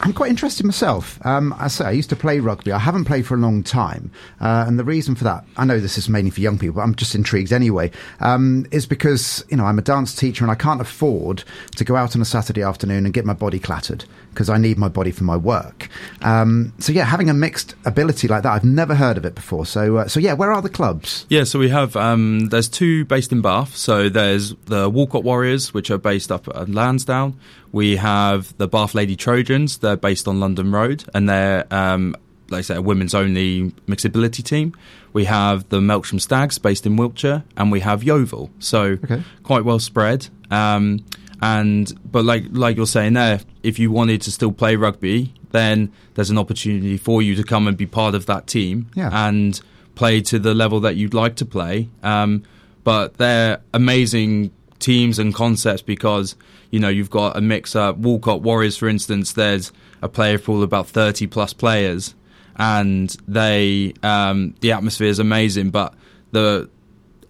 I'm 0.00 0.12
quite 0.12 0.30
interested 0.30 0.64
myself. 0.66 1.18
Um, 1.24 1.54
I 1.58 1.68
say 1.68 1.86
I 1.86 1.90
used 1.90 2.10
to 2.10 2.16
play 2.16 2.40
rugby. 2.40 2.72
I 2.72 2.78
haven't 2.78 3.06
played 3.06 3.26
for 3.26 3.34
a 3.34 3.38
long 3.38 3.62
time, 3.62 4.10
uh, 4.40 4.64
and 4.66 4.78
the 4.78 4.84
reason 4.84 5.14
for 5.14 5.24
that, 5.24 5.44
I 5.56 5.64
know 5.64 5.80
this 5.80 5.96
is 5.96 6.08
mainly 6.08 6.30
for 6.30 6.40
young 6.40 6.58
people, 6.58 6.76
but 6.76 6.82
I'm 6.82 6.94
just 6.94 7.14
intrigued 7.14 7.52
anyway. 7.52 7.90
Um, 8.20 8.66
is 8.70 8.86
because 8.86 9.44
you 9.48 9.56
know 9.56 9.64
I'm 9.64 9.78
a 9.78 9.82
dance 9.82 10.14
teacher 10.14 10.44
and 10.44 10.50
I 10.50 10.54
can't 10.54 10.80
afford 10.80 11.44
to 11.76 11.84
go 11.84 11.96
out 11.96 12.14
on 12.14 12.22
a 12.22 12.26
Saturday 12.26 12.62
afternoon 12.62 13.04
and 13.04 13.14
get 13.14 13.24
my 13.24 13.32
body 13.32 13.58
clattered 13.58 14.04
because 14.30 14.50
I 14.50 14.58
need 14.58 14.76
my 14.76 14.88
body 14.88 15.10
for 15.10 15.24
my 15.24 15.36
work. 15.36 15.88
Um, 16.20 16.74
so 16.78 16.92
yeah, 16.92 17.04
having 17.04 17.30
a 17.30 17.34
mixed 17.34 17.74
ability 17.86 18.28
like 18.28 18.42
that, 18.42 18.52
I've 18.52 18.64
never 18.64 18.94
heard 18.94 19.16
of 19.16 19.24
it 19.24 19.34
before. 19.34 19.64
So 19.64 19.96
uh, 19.96 20.08
so 20.08 20.20
yeah, 20.20 20.34
where 20.34 20.52
are 20.52 20.60
the 20.60 20.68
clubs? 20.68 21.24
Yeah, 21.30 21.44
so 21.44 21.58
we 21.58 21.70
have 21.70 21.96
um, 21.96 22.48
there's 22.50 22.68
two 22.68 23.06
based 23.06 23.32
in 23.32 23.40
Bath. 23.40 23.74
So 23.74 24.08
there's 24.08 24.54
the 24.66 24.90
Walcot 24.90 25.24
Warriors, 25.24 25.72
which 25.72 25.90
are 25.90 25.98
based 25.98 26.30
up 26.30 26.48
at 26.48 26.68
Lansdowne. 26.68 27.38
We 27.72 27.96
have 27.96 28.56
the 28.58 28.68
Bath 28.68 28.94
Lady 28.94 29.16
Trojans. 29.16 29.78
They're 29.78 29.96
based 29.96 30.26
on 30.28 30.40
London 30.40 30.72
Road, 30.72 31.04
and 31.14 31.28
they're 31.28 31.66
um, 31.72 32.16
like 32.48 32.60
I 32.60 32.62
say 32.62 32.76
a 32.76 32.82
women's 32.82 33.14
only 33.14 33.72
mixed 33.86 34.04
ability 34.04 34.42
team. 34.42 34.74
We 35.12 35.24
have 35.24 35.68
the 35.70 35.80
Melksham 35.80 36.20
Stags 36.20 36.58
based 36.58 36.86
in 36.86 36.96
Wiltshire, 36.96 37.42
and 37.56 37.72
we 37.72 37.80
have 37.80 38.02
Yeovil. 38.04 38.50
So 38.58 38.82
Okay. 39.04 39.22
quite 39.42 39.64
well 39.64 39.78
spread. 39.78 40.28
Um, 40.50 41.04
and 41.42 41.92
but 42.10 42.24
like 42.24 42.44
like 42.52 42.76
you're 42.76 42.86
saying 42.86 43.12
there, 43.14 43.40
if 43.62 43.78
you 43.78 43.90
wanted 43.90 44.22
to 44.22 44.30
still 44.32 44.52
play 44.52 44.76
rugby, 44.76 45.34
then 45.52 45.92
there's 46.14 46.30
an 46.30 46.38
opportunity 46.38 46.96
for 46.96 47.20
you 47.20 47.34
to 47.34 47.42
come 47.42 47.66
and 47.68 47.76
be 47.76 47.86
part 47.86 48.14
of 48.14 48.26
that 48.26 48.46
team 48.46 48.88
Yeah. 48.94 49.10
and 49.28 49.60
play 49.94 50.20
to 50.22 50.38
the 50.38 50.54
level 50.54 50.80
that 50.80 50.96
you'd 50.96 51.14
like 51.14 51.36
to 51.36 51.44
play. 51.46 51.88
Um, 52.02 52.42
but 52.84 53.16
they're 53.18 53.60
amazing 53.74 54.50
teams 54.78 55.18
and 55.18 55.34
concepts 55.34 55.82
because 55.82 56.36
you 56.70 56.80
know 56.80 56.88
you've 56.88 57.10
got 57.10 57.36
a 57.36 57.40
mix 57.40 57.76
up. 57.76 57.98
Walcot 57.98 58.42
Warriors, 58.42 58.76
for 58.76 58.88
instance, 58.88 59.32
there's 59.32 59.72
a 60.02 60.08
player 60.08 60.38
pool 60.38 60.56
of 60.56 60.62
about 60.62 60.88
30 60.88 61.26
plus 61.26 61.52
players, 61.52 62.14
and 62.56 63.16
they 63.26 63.94
um, 64.02 64.54
the 64.60 64.72
atmosphere 64.72 65.08
is 65.08 65.18
amazing, 65.18 65.70
but 65.70 65.94
the 66.32 66.68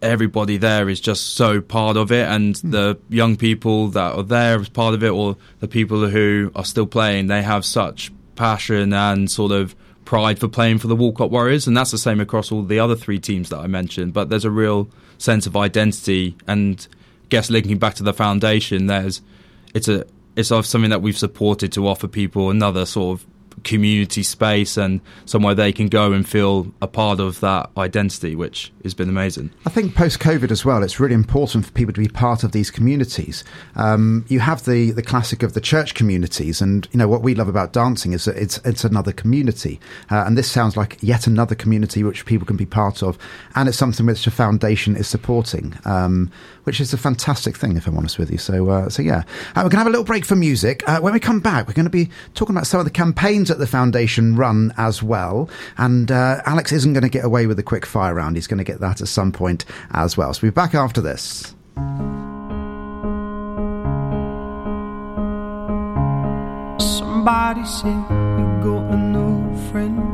everybody 0.02 0.56
there 0.56 0.88
is 0.88 1.00
just 1.00 1.34
so 1.34 1.60
part 1.60 1.96
of 1.96 2.12
it 2.12 2.28
and 2.28 2.56
the 2.56 2.98
young 3.08 3.36
people 3.36 3.88
that 3.88 4.14
are 4.14 4.22
there 4.22 4.60
as 4.60 4.68
part 4.68 4.94
of 4.94 5.02
it 5.02 5.08
or 5.08 5.36
the 5.60 5.68
people 5.68 6.06
who 6.08 6.50
are 6.54 6.64
still 6.64 6.86
playing 6.86 7.26
they 7.26 7.42
have 7.42 7.64
such 7.64 8.12
passion 8.34 8.92
and 8.92 9.30
sort 9.30 9.52
of 9.52 9.74
pride 10.04 10.38
for 10.38 10.48
playing 10.48 10.78
for 10.78 10.86
the 10.86 10.94
Walcot 10.94 11.30
Warriors 11.30 11.66
and 11.66 11.76
that's 11.76 11.90
the 11.90 11.98
same 11.98 12.20
across 12.20 12.52
all 12.52 12.62
the 12.62 12.78
other 12.78 12.94
three 12.94 13.18
teams 13.18 13.48
that 13.48 13.58
I 13.58 13.66
mentioned 13.66 14.12
but 14.12 14.28
there's 14.28 14.44
a 14.44 14.50
real 14.50 14.88
sense 15.18 15.46
of 15.46 15.56
identity 15.56 16.36
and 16.46 16.86
guess 17.28 17.50
linking 17.50 17.78
back 17.78 17.94
to 17.94 18.02
the 18.02 18.12
foundation 18.12 18.86
there's 18.86 19.20
it's 19.74 19.88
a 19.88 20.04
it's 20.36 20.48
sort 20.48 20.58
of 20.58 20.66
something 20.66 20.90
that 20.90 21.02
we've 21.02 21.18
supported 21.18 21.72
to 21.72 21.86
offer 21.88 22.06
people 22.06 22.50
another 22.50 22.84
sort 22.86 23.18
of 23.18 23.26
community 23.64 24.22
space 24.22 24.76
and 24.76 25.00
somewhere 25.24 25.54
they 25.54 25.72
can 25.72 25.88
go 25.88 26.12
and 26.12 26.28
feel 26.28 26.72
a 26.80 26.86
part 26.86 27.20
of 27.20 27.40
that 27.40 27.68
identity 27.76 28.36
which 28.36 28.72
has 28.84 28.94
been 28.94 29.08
amazing. 29.08 29.50
I 29.64 29.70
think 29.70 29.94
post 29.94 30.20
COVID 30.20 30.50
as 30.50 30.64
well, 30.64 30.82
it's 30.82 31.00
really 31.00 31.14
important 31.14 31.66
for 31.66 31.72
people 31.72 31.92
to 31.94 32.00
be 32.00 32.08
part 32.08 32.44
of 32.44 32.52
these 32.52 32.70
communities. 32.70 33.44
Um, 33.74 34.24
you 34.28 34.40
have 34.40 34.64
the 34.64 34.92
the 34.92 35.02
classic 35.02 35.42
of 35.42 35.54
the 35.54 35.60
church 35.60 35.94
communities, 35.94 36.60
and 36.60 36.88
you 36.92 36.98
know 36.98 37.08
what 37.08 37.22
we 37.22 37.34
love 37.34 37.48
about 37.48 37.72
dancing 37.72 38.12
is 38.12 38.26
that 38.26 38.36
it's 38.36 38.58
it's 38.58 38.84
another 38.84 39.12
community, 39.12 39.80
uh, 40.10 40.24
and 40.26 40.38
this 40.38 40.50
sounds 40.50 40.76
like 40.76 40.98
yet 41.00 41.26
another 41.26 41.54
community 41.54 42.04
which 42.04 42.24
people 42.24 42.46
can 42.46 42.56
be 42.56 42.66
part 42.66 43.02
of, 43.02 43.18
and 43.54 43.68
it's 43.68 43.78
something 43.78 44.06
which 44.06 44.24
the 44.24 44.30
foundation 44.30 44.96
is 44.96 45.08
supporting, 45.08 45.74
um, 45.84 46.30
which 46.66 46.80
is 46.80 46.92
a 46.92 46.98
fantastic 46.98 47.56
thing, 47.56 47.76
if 47.76 47.86
I'm 47.86 47.96
honest 47.96 48.18
with 48.18 48.28
you. 48.28 48.38
So 48.38 48.68
uh, 48.68 48.88
so 48.88 49.00
yeah, 49.00 49.22
uh, 49.54 49.62
we're 49.62 49.68
gonna 49.70 49.78
have 49.78 49.86
a 49.86 49.90
little 49.90 50.04
break 50.04 50.24
for 50.24 50.34
music. 50.34 50.82
Uh, 50.88 50.98
when 50.98 51.12
we 51.12 51.20
come 51.20 51.38
back, 51.38 51.68
we're 51.68 51.74
going 51.74 51.84
to 51.84 51.90
be 51.90 52.10
talking 52.34 52.56
about 52.56 52.66
some 52.66 52.80
of 52.80 52.86
the 52.86 52.90
campaigns 52.90 53.48
that 53.48 53.58
the 53.58 53.68
foundation 53.68 54.34
run 54.34 54.74
as 54.76 55.00
well, 55.02 55.48
and 55.78 56.10
uh, 56.10 56.42
Alex 56.44 56.72
isn't 56.72 56.92
going 56.92 57.04
to 57.04 57.08
get 57.08 57.24
away 57.24 57.46
with 57.46 57.58
a 57.60 57.62
quick 57.62 57.86
fire 57.86 58.14
round. 58.14 58.36
He's 58.36 58.48
going 58.48 58.58
to 58.58 58.64
get 58.64 58.80
that 58.80 59.00
at 59.00 59.06
some 59.08 59.30
point 59.30 59.64
as 59.92 60.16
well. 60.16 60.34
So 60.34 60.40
we'll 60.42 60.50
be 60.50 60.54
back 60.54 60.74
after 60.74 61.00
this. 61.00 61.54
Somebody 66.78 67.64
said 67.64 67.86
you 67.86 68.46
got 68.62 68.92
a 68.92 68.96
new 68.96 69.70
friend. 69.70 70.05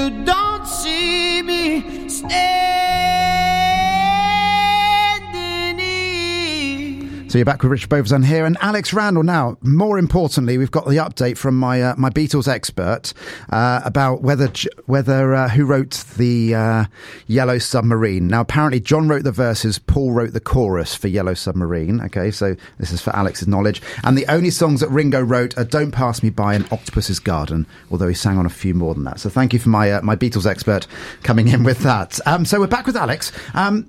You 0.00 0.24
don't 0.24 0.66
see 0.66 1.42
me 1.42 2.08
standing 2.08 2.59
So 7.30 7.38
you're 7.38 7.44
back 7.44 7.62
with 7.62 7.70
Richard 7.70 7.90
Beauvoisin 7.90 8.26
here 8.26 8.44
and 8.44 8.58
Alex 8.60 8.92
Randall. 8.92 9.22
Now, 9.22 9.56
more 9.62 10.00
importantly, 10.00 10.58
we've 10.58 10.72
got 10.72 10.86
the 10.86 10.96
update 10.96 11.36
from 11.36 11.56
my 11.56 11.80
uh, 11.80 11.94
my 11.96 12.10
Beatles 12.10 12.48
expert 12.48 13.14
uh, 13.50 13.80
about 13.84 14.22
whether 14.22 14.50
whether 14.86 15.32
uh, 15.32 15.48
who 15.48 15.64
wrote 15.64 16.02
the 16.16 16.56
uh, 16.56 16.84
Yellow 17.28 17.58
Submarine. 17.58 18.26
Now, 18.26 18.40
apparently, 18.40 18.80
John 18.80 19.06
wrote 19.06 19.22
the 19.22 19.30
verses, 19.30 19.78
Paul 19.78 20.10
wrote 20.10 20.32
the 20.32 20.40
chorus 20.40 20.96
for 20.96 21.06
Yellow 21.06 21.34
Submarine. 21.34 22.00
Okay, 22.00 22.32
so 22.32 22.56
this 22.78 22.90
is 22.90 23.00
for 23.00 23.14
Alex's 23.14 23.46
knowledge. 23.46 23.80
And 24.02 24.18
the 24.18 24.26
only 24.26 24.50
songs 24.50 24.80
that 24.80 24.88
Ringo 24.88 25.20
wrote 25.20 25.56
are 25.56 25.62
"Don't 25.62 25.92
Pass 25.92 26.24
Me 26.24 26.30
By" 26.30 26.54
and 26.54 26.64
"Octopus's 26.72 27.20
Garden," 27.20 27.64
although 27.92 28.08
he 28.08 28.14
sang 28.14 28.38
on 28.38 28.46
a 28.46 28.50
few 28.50 28.74
more 28.74 28.92
than 28.92 29.04
that. 29.04 29.20
So 29.20 29.30
thank 29.30 29.52
you 29.52 29.60
for 29.60 29.68
my 29.68 29.92
uh, 29.92 30.02
my 30.02 30.16
Beatles 30.16 30.46
expert 30.46 30.88
coming 31.22 31.46
in 31.46 31.62
with 31.62 31.78
that. 31.84 32.18
Um, 32.26 32.44
so 32.44 32.58
we're 32.58 32.66
back 32.66 32.88
with 32.88 32.96
Alex. 32.96 33.30
Um, 33.54 33.88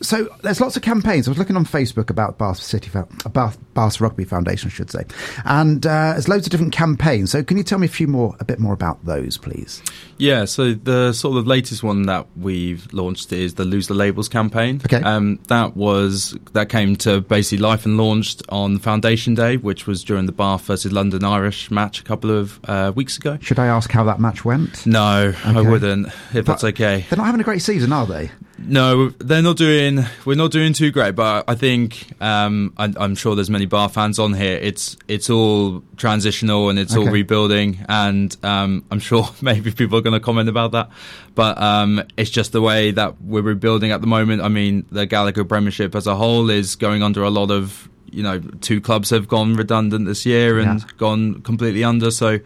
so 0.00 0.28
there's 0.42 0.60
lots 0.60 0.76
of 0.76 0.82
campaigns. 0.82 1.26
I 1.26 1.30
was 1.30 1.38
looking 1.38 1.56
on 1.56 1.64
Facebook 1.64 2.10
about 2.10 2.38
Bath 2.38 2.58
City, 2.58 2.90
Bath, 3.32 3.58
Bath 3.74 4.00
Rugby 4.00 4.24
Foundation, 4.24 4.68
I 4.68 4.72
should 4.72 4.90
say, 4.90 5.04
and 5.44 5.84
uh, 5.86 6.12
there's 6.12 6.28
loads 6.28 6.46
of 6.46 6.50
different 6.50 6.72
campaigns. 6.72 7.32
So 7.32 7.42
can 7.42 7.56
you 7.56 7.62
tell 7.62 7.78
me 7.78 7.86
a 7.86 7.90
few 7.90 8.06
more, 8.06 8.36
a 8.40 8.44
bit 8.44 8.58
more 8.58 8.72
about 8.72 9.04
those, 9.04 9.36
please? 9.38 9.82
Yeah, 10.18 10.44
so 10.46 10.74
the 10.74 11.12
sort 11.12 11.38
of 11.38 11.46
latest 11.46 11.82
one 11.82 12.02
that 12.02 12.26
we've 12.36 12.92
launched 12.92 13.32
is 13.32 13.54
the 13.54 13.64
Lose 13.64 13.86
the 13.88 13.94
Labels 13.94 14.28
campaign. 14.28 14.80
Okay. 14.84 15.02
Um, 15.02 15.38
that 15.48 15.76
was 15.76 16.36
that 16.52 16.68
came 16.68 16.96
to 16.96 17.20
basically 17.20 17.58
life 17.58 17.84
and 17.84 17.96
launched 17.96 18.42
on 18.48 18.78
Foundation 18.78 19.34
Day, 19.34 19.56
which 19.56 19.86
was 19.86 20.02
during 20.04 20.26
the 20.26 20.32
Bath 20.32 20.62
versus 20.62 20.92
London 20.92 21.24
Irish 21.24 21.70
match 21.70 22.00
a 22.00 22.04
couple 22.04 22.30
of 22.30 22.60
uh, 22.64 22.92
weeks 22.94 23.16
ago. 23.16 23.38
Should 23.40 23.58
I 23.58 23.66
ask 23.66 23.90
how 23.90 24.04
that 24.04 24.20
match 24.20 24.44
went? 24.44 24.86
No, 24.86 25.32
I 25.44 25.60
wouldn't, 25.60 26.08
if 26.34 26.46
that's 26.46 26.64
okay. 26.64 27.06
They're 27.08 27.16
not 27.16 27.26
having 27.26 27.40
a 27.40 27.44
great 27.44 27.62
season, 27.62 27.92
are 27.92 28.06
they? 28.06 28.30
No, 28.60 29.10
they're 29.10 29.42
not 29.42 29.56
doing. 29.56 30.04
We're 30.24 30.34
not 30.36 30.50
doing 30.50 30.72
too 30.72 30.90
great, 30.90 31.14
but 31.14 31.44
I 31.48 31.54
think 31.54 32.06
um, 32.20 32.72
I, 32.76 32.92
I'm 32.96 33.14
sure 33.14 33.36
there's 33.36 33.50
many 33.50 33.66
Bath 33.66 33.94
fans 33.94 34.18
on 34.18 34.34
here. 34.34 34.56
It's 34.60 34.96
it's 35.06 35.30
all 35.30 35.82
transitional 35.96 36.68
and 36.68 36.78
it's 36.78 36.96
all 36.96 37.06
rebuilding, 37.08 37.84
and 37.88 38.36
um, 38.42 38.84
I'm 38.90 38.98
sure 38.98 39.28
maybe 39.42 39.70
people 39.70 39.96
are 39.98 40.02
going 40.02 40.14
to 40.14 40.20
comment 40.20 40.48
about 40.48 40.72
that. 40.72 40.90
But 41.36 41.60
um, 41.62 42.02
it's 42.16 42.30
just 42.30 42.50
the 42.52 42.60
way 42.60 42.90
that 42.90 43.22
we're 43.22 43.42
rebuilding 43.42 43.92
at 43.92 44.00
the 44.00 44.08
moment. 44.08 44.42
I 44.42 44.48
mean, 44.48 44.86
the 44.90 45.06
Gallagher 45.06 45.44
Premiership 45.44 45.94
as 45.94 46.06
a 46.08 46.16
whole 46.16 46.50
is 46.50 46.74
going 46.74 47.02
under 47.02 47.22
a 47.22 47.30
lot 47.30 47.50
of. 47.50 47.88
You 48.10 48.22
know, 48.22 48.38
two 48.40 48.80
clubs 48.80 49.10
have 49.10 49.28
gone 49.28 49.54
redundant 49.54 50.06
this 50.06 50.24
year 50.24 50.58
and 50.58 50.80
Yeah. 50.80 50.86
gone 50.96 51.42
completely 51.42 51.84
under. 51.84 52.10
So. 52.10 52.40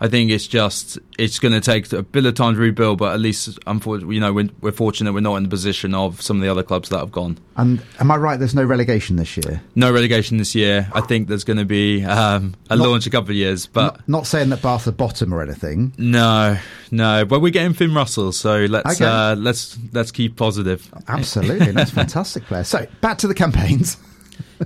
I 0.00 0.08
think 0.08 0.30
it's 0.30 0.46
just 0.46 0.98
it's 1.18 1.38
going 1.38 1.54
to 1.54 1.60
take 1.60 1.90
a 1.92 2.02
bit 2.02 2.26
of 2.26 2.34
time 2.34 2.54
to 2.54 2.60
rebuild, 2.60 2.98
but 2.98 3.14
at 3.14 3.20
least 3.20 3.58
unfortunately, 3.66 4.14
you 4.16 4.20
know, 4.20 4.32
we're, 4.32 4.50
we're 4.60 4.72
fortunate 4.72 5.12
we're 5.14 5.20
not 5.20 5.36
in 5.36 5.44
the 5.44 5.48
position 5.48 5.94
of 5.94 6.20
some 6.20 6.36
of 6.36 6.42
the 6.42 6.48
other 6.50 6.62
clubs 6.62 6.90
that 6.90 6.98
have 6.98 7.10
gone. 7.12 7.38
And 7.56 7.82
am 7.98 8.10
I 8.10 8.16
right? 8.16 8.38
There's 8.38 8.54
no 8.54 8.64
relegation 8.64 9.16
this 9.16 9.36
year. 9.36 9.62
No 9.74 9.90
relegation 9.90 10.36
this 10.36 10.54
year. 10.54 10.88
I 10.92 11.00
think 11.00 11.28
there's 11.28 11.44
going 11.44 11.56
to 11.58 11.64
be 11.64 12.04
um, 12.04 12.54
a 12.68 12.76
Not- 12.76 12.88
launch 12.88 13.06
a 13.06 13.10
couple 13.10 13.30
of 13.30 13.36
years, 13.36 13.66
but 13.66 13.82
not, 13.96 14.08
not 14.08 14.26
saying 14.26 14.50
that 14.50 14.60
Bath 14.60 14.86
are 14.86 14.92
bottom 14.92 15.32
or 15.32 15.40
anything. 15.42 15.94
no, 15.96 16.58
no. 16.90 17.24
But 17.24 17.40
we're 17.40 17.50
getting 17.50 17.72
Finn 17.72 17.94
Russell, 17.94 18.32
so 18.32 18.66
let's 18.66 19.00
Okay. 19.00 19.04
uh, 19.10 19.34
let's 19.36 19.78
let's 19.92 20.10
keep 20.12 20.36
positive. 20.36 20.92
Absolutely, 21.08 21.72
that's 21.72 21.90
fantastic 22.02 22.44
player. 22.44 22.64
So 22.64 22.86
back 23.00 23.16
to 23.18 23.28
the 23.28 23.34
campaigns. 23.34 23.96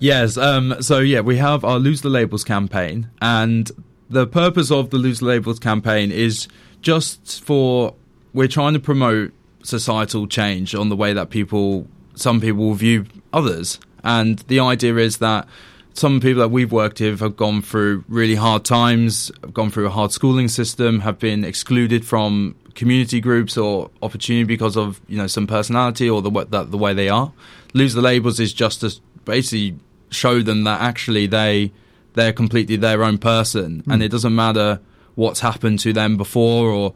yes. 0.00 0.36
Um, 0.36 0.74
so 0.80 0.98
yeah, 0.98 1.20
we 1.20 1.36
have 1.36 1.64
our 1.64 1.78
Lose 1.78 2.00
the 2.02 2.10
Labels 2.10 2.42
campaign, 2.44 3.08
and 3.22 3.70
the 4.10 4.26
purpose 4.26 4.70
of 4.70 4.90
the 4.90 4.98
Lose 4.98 5.22
Labels 5.22 5.58
campaign 5.58 6.10
is 6.10 6.48
just 6.82 7.42
for 7.42 7.94
we're 8.34 8.48
trying 8.48 8.74
to 8.74 8.80
promote 8.80 9.32
societal 9.62 10.26
change 10.26 10.74
on 10.74 10.88
the 10.88 10.96
way 10.96 11.12
that 11.12 11.30
people, 11.30 11.86
some 12.14 12.40
people 12.40 12.74
view 12.74 13.06
others, 13.32 13.78
and 14.04 14.40
the 14.40 14.60
idea 14.60 14.96
is 14.96 15.18
that. 15.18 15.48
Some 15.92 16.20
people 16.20 16.40
that 16.40 16.50
we've 16.50 16.70
worked 16.70 17.00
with 17.00 17.18
have 17.18 17.36
gone 17.36 17.62
through 17.62 18.04
really 18.08 18.36
hard 18.36 18.64
times, 18.64 19.30
have 19.42 19.52
gone 19.52 19.70
through 19.70 19.86
a 19.86 19.90
hard 19.90 20.12
schooling 20.12 20.46
system, 20.46 21.00
have 21.00 21.18
been 21.18 21.44
excluded 21.44 22.06
from 22.06 22.54
community 22.74 23.20
groups 23.20 23.58
or 23.58 23.90
opportunity 24.00 24.44
because 24.44 24.76
of 24.76 25.00
you 25.08 25.18
know 25.18 25.26
some 25.26 25.48
personality 25.48 26.08
or 26.08 26.22
the 26.22 26.30
that 26.50 26.70
the 26.70 26.78
way 26.78 26.94
they 26.94 27.08
are. 27.08 27.32
Lose 27.74 27.94
the 27.94 28.00
labels 28.00 28.38
is 28.38 28.52
just 28.52 28.82
to 28.82 28.94
basically 29.24 29.78
show 30.10 30.42
them 30.42 30.62
that 30.62 30.80
actually 30.80 31.26
they 31.26 31.72
they're 32.20 32.32
completely 32.32 32.76
their 32.76 33.02
own 33.02 33.18
person, 33.18 33.82
and 33.86 33.96
hmm. 33.96 34.02
it 34.02 34.10
doesn't 34.10 34.34
matter 34.34 34.80
what's 35.14 35.40
happened 35.40 35.78
to 35.80 35.92
them 35.92 36.16
before 36.16 36.70
or 36.70 36.94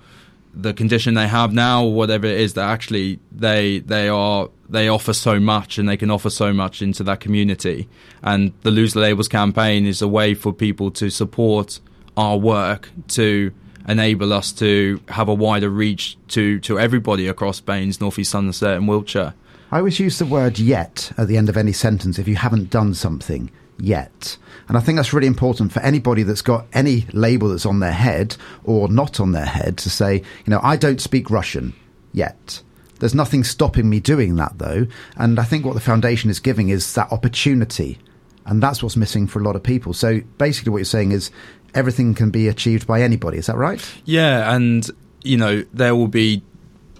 the 0.54 0.72
condition 0.72 1.14
they 1.14 1.26
have 1.26 1.52
now 1.52 1.84
or 1.84 1.92
whatever 1.94 2.26
it 2.26 2.38
is 2.38 2.54
that 2.54 2.68
actually 2.68 3.18
they 3.32 3.80
they 3.80 4.08
are 4.08 4.48
they 4.68 4.88
offer 4.88 5.12
so 5.12 5.40
much 5.40 5.78
and 5.78 5.88
they 5.88 5.96
can 5.96 6.10
offer 6.10 6.30
so 6.30 6.52
much 6.52 6.80
into 6.80 7.02
that 7.02 7.20
community. 7.20 7.88
And 8.22 8.52
the 8.62 8.70
lose 8.70 8.92
the 8.92 9.00
labels 9.00 9.28
campaign 9.28 9.86
is 9.86 10.00
a 10.00 10.08
way 10.08 10.34
for 10.34 10.52
people 10.52 10.90
to 10.92 11.10
support 11.10 11.80
our 12.16 12.36
work 12.36 12.90
to 13.08 13.50
enable 13.88 14.32
us 14.32 14.52
to 14.52 15.00
have 15.08 15.28
a 15.28 15.34
wider 15.34 15.68
reach 15.68 16.16
to 16.28 16.60
to 16.60 16.78
everybody 16.78 17.26
across 17.26 17.60
BANES, 17.60 18.00
North 18.00 18.18
East 18.18 18.30
Somerset 18.30 18.76
and 18.76 18.86
Wiltshire. 18.86 19.34
I 19.72 19.78
always 19.78 19.98
use 19.98 20.18
the 20.18 20.26
word 20.26 20.58
yet 20.58 21.12
at 21.18 21.26
the 21.26 21.36
end 21.36 21.48
of 21.48 21.56
any 21.56 21.72
sentence 21.72 22.18
if 22.18 22.28
you 22.28 22.36
haven't 22.36 22.70
done 22.70 22.94
something 22.94 23.50
yet. 23.78 24.36
And 24.68 24.76
I 24.76 24.80
think 24.80 24.96
that's 24.96 25.12
really 25.12 25.26
important 25.26 25.72
for 25.72 25.80
anybody 25.80 26.22
that's 26.22 26.42
got 26.42 26.66
any 26.72 27.06
label 27.12 27.48
that's 27.48 27.66
on 27.66 27.80
their 27.80 27.92
head 27.92 28.36
or 28.64 28.88
not 28.88 29.20
on 29.20 29.32
their 29.32 29.44
head 29.44 29.76
to 29.78 29.90
say, 29.90 30.16
you 30.16 30.50
know, 30.50 30.60
I 30.62 30.76
don't 30.76 31.00
speak 31.00 31.30
Russian 31.30 31.74
yet. 32.12 32.62
There's 33.00 33.14
nothing 33.14 33.44
stopping 33.44 33.90
me 33.90 34.00
doing 34.00 34.36
that 34.36 34.58
though. 34.58 34.86
And 35.16 35.38
I 35.38 35.44
think 35.44 35.64
what 35.64 35.74
the 35.74 35.80
foundation 35.80 36.30
is 36.30 36.40
giving 36.40 36.68
is 36.68 36.94
that 36.94 37.12
opportunity. 37.12 37.98
And 38.46 38.62
that's 38.62 38.82
what's 38.82 38.96
missing 38.96 39.26
for 39.26 39.40
a 39.40 39.42
lot 39.42 39.56
of 39.56 39.62
people. 39.62 39.92
So 39.92 40.20
basically, 40.38 40.70
what 40.70 40.78
you're 40.78 40.84
saying 40.84 41.12
is 41.12 41.30
everything 41.74 42.14
can 42.14 42.30
be 42.30 42.48
achieved 42.48 42.86
by 42.86 43.02
anybody. 43.02 43.38
Is 43.38 43.46
that 43.46 43.56
right? 43.56 43.82
Yeah, 44.04 44.54
and 44.54 44.88
you 45.22 45.36
know 45.36 45.64
there 45.72 45.96
will 45.96 46.08
be 46.08 46.42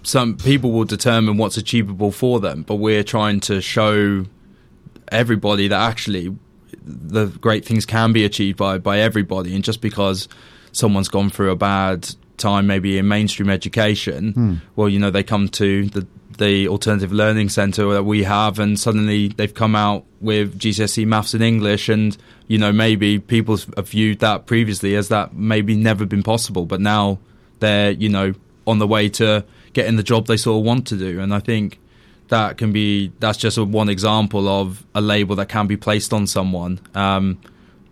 some 0.01 0.37
people 0.37 0.71
will 0.71 0.85
determine 0.85 1.37
what's 1.37 1.57
achievable 1.57 2.11
for 2.11 2.39
them, 2.39 2.63
but 2.63 2.75
we're 2.75 3.03
trying 3.03 3.39
to 3.41 3.61
show 3.61 4.25
everybody 5.11 5.67
that 5.67 5.79
actually 5.79 6.35
the 6.85 7.25
great 7.25 7.65
things 7.65 7.85
can 7.85 8.13
be 8.13 8.23
achieved 8.25 8.57
by 8.57 8.77
by 8.77 8.99
everybody, 8.99 9.55
and 9.55 9.63
just 9.63 9.81
because 9.81 10.27
someone's 10.71 11.09
gone 11.09 11.29
through 11.29 11.51
a 11.51 11.55
bad 11.55 12.09
time, 12.37 12.67
maybe 12.67 12.97
in 12.97 13.07
mainstream 13.07 13.49
education, 13.49 14.33
hmm. 14.33 14.53
well, 14.75 14.89
you 14.89 14.99
know, 14.99 15.11
they 15.11 15.23
come 15.23 15.47
to 15.49 15.85
the 15.89 16.07
the 16.37 16.67
alternative 16.67 17.13
learning 17.13 17.47
centre 17.49 17.93
that 17.93 18.03
we 18.03 18.23
have, 18.23 18.59
and 18.59 18.79
suddenly 18.79 19.29
they've 19.29 19.53
come 19.53 19.75
out 19.75 20.05
with 20.19 20.59
GCSE 20.59 21.05
maths 21.05 21.33
and 21.33 21.43
English, 21.43 21.89
and 21.89 22.17
you 22.47 22.57
know, 22.57 22.71
maybe 22.71 23.19
people 23.19 23.57
have 23.75 23.89
viewed 23.89 24.19
that 24.19 24.45
previously 24.45 24.95
as 24.95 25.07
that 25.09 25.33
maybe 25.33 25.75
never 25.75 26.05
been 26.05 26.23
possible, 26.23 26.65
but 26.65 26.81
now 26.81 27.19
they're 27.59 27.91
you 27.91 28.09
know 28.09 28.33
on 28.67 28.79
the 28.79 28.87
way 28.87 29.09
to 29.09 29.45
getting 29.73 29.95
the 29.95 30.03
job 30.03 30.27
they 30.27 30.37
sort 30.37 30.59
of 30.59 30.65
want 30.65 30.87
to 30.87 30.97
do, 30.97 31.19
and 31.19 31.33
I 31.33 31.39
think 31.39 31.79
that 32.29 32.57
can 32.57 32.71
be 32.71 33.11
that's 33.19 33.37
just 33.37 33.57
one 33.57 33.89
example 33.89 34.47
of 34.47 34.85
a 34.95 35.01
label 35.01 35.35
that 35.35 35.49
can 35.49 35.67
be 35.67 35.77
placed 35.77 36.13
on 36.13 36.27
someone. 36.27 36.79
Um, 36.93 37.39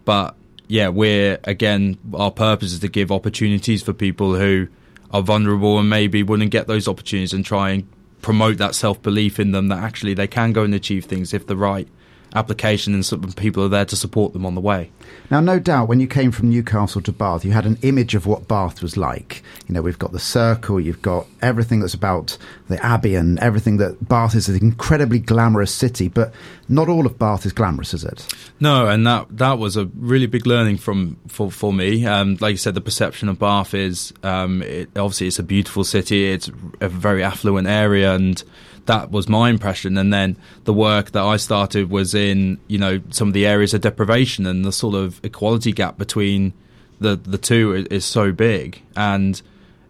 but 0.06 0.36
yeah, 0.68 0.90
we're 0.90 1.40
again 1.44 1.98
our 2.14 2.32
purpose 2.32 2.74
is 2.74 2.80
to 2.80 2.88
give 2.88 3.12
opportunities 3.12 3.84
for 3.84 3.94
people 3.94 4.36
who 4.36 4.68
are 5.12 5.22
vulnerable 5.22 5.78
and 5.80 5.90
maybe 5.90 6.24
wouldn't 6.24 6.52
get 6.52 6.68
those 6.68 6.88
opportunities 6.88 7.34
and 7.34 7.46
try 7.46 7.70
and 7.72 7.88
promote 8.22 8.58
that 8.58 8.74
self 8.74 9.02
belief 9.02 9.40
in 9.40 9.52
them 9.52 9.68
that 9.68 9.84
actually 9.84 10.14
they 10.14 10.28
can 10.28 10.52
go 10.52 10.64
and 10.64 10.74
achieve 10.74 11.06
things 11.06 11.34
if 11.34 11.46
the 11.46 11.58
right 11.58 11.88
application 12.36 12.94
and 12.94 13.06
some 13.06 13.22
people 13.34 13.64
are 13.64 13.70
there 13.70 13.86
to 13.86 13.96
support 13.96 14.34
them 14.34 14.46
on 14.46 14.56
the 14.56 14.62
way. 14.62 14.92
Now, 15.30 15.40
no 15.40 15.60
doubt, 15.60 15.88
when 15.88 16.00
you 16.00 16.08
came 16.08 16.32
from 16.32 16.50
Newcastle 16.50 17.02
to 17.02 17.12
Bath, 17.12 17.46
you 17.46 17.52
had 17.52 17.66
an 17.66 17.78
image 17.82 18.14
of 18.16 18.26
what 18.26 18.48
Bath 18.48 18.82
was 18.82 18.98
like. 18.98 19.42
You 19.68 19.74
know, 19.74 19.82
we've 19.82 20.00
got 20.00 20.12
the 20.12 20.20
circle, 20.20 20.80
you've 20.80 21.02
got 21.02 21.26
everything 21.42 21.80
that's 21.80 21.94
about 21.94 22.38
the 22.68 22.84
Abbey 22.84 23.16
and 23.16 23.40
everything 23.40 23.78
that 23.78 24.08
Bath 24.08 24.36
is 24.36 24.50
an 24.50 24.58
incredibly 24.58 25.20
glamorous 25.20 25.74
city, 25.74 26.08
but 26.08 26.34
not 26.70 26.90
all 26.90 27.06
of 27.06 27.18
Bath 27.18 27.46
is 27.46 27.54
glamorous, 27.54 27.94
is 27.94 28.04
it? 28.04 28.28
No, 28.60 28.88
and 28.88 29.06
that 29.08 29.28
that 29.38 29.58
was 29.60 29.78
a 29.78 29.86
really 29.96 30.28
big 30.28 30.46
learning 30.46 30.78
from 30.78 31.18
for 31.28 31.52
for 31.52 31.74
me. 31.74 32.06
Um, 32.06 32.38
like 32.40 32.52
you 32.52 32.58
said, 32.58 32.76
the 32.76 32.82
perception 32.82 33.30
of 33.30 33.40
Bath 33.40 33.74
is 33.74 34.14
um, 34.24 34.62
it, 34.62 34.90
obviously 34.96 35.28
it's 35.28 35.40
a 35.40 35.44
beautiful 35.44 35.84
city. 35.84 36.32
It's 36.32 36.50
a 36.80 36.90
very 36.90 37.24
affluent 37.24 37.68
area, 37.68 38.14
and 38.14 38.42
that 38.86 39.12
was 39.12 39.30
my 39.30 39.50
impression. 39.50 39.98
And 39.98 40.14
then 40.14 40.38
the 40.66 40.74
work 40.74 41.12
that 41.12 41.24
I 41.24 41.38
started 41.38 41.90
was 41.90 42.14
in 42.14 42.60
you 42.68 42.78
know 42.78 43.02
some 43.10 43.30
of 43.30 43.34
the 43.34 43.46
areas 43.46 43.74
of 43.74 43.82
deprivation 43.82 44.46
and 44.46 44.64
the 44.66 44.72
sort 44.72 44.96
of 44.96 45.20
equality 45.24 45.72
gap 45.72 45.98
between 45.98 46.54
the 47.00 47.16
the 47.16 47.38
two 47.38 47.74
is, 47.74 47.86
is 47.88 48.06
so 48.06 48.32
big 48.32 48.82
and. 48.96 49.42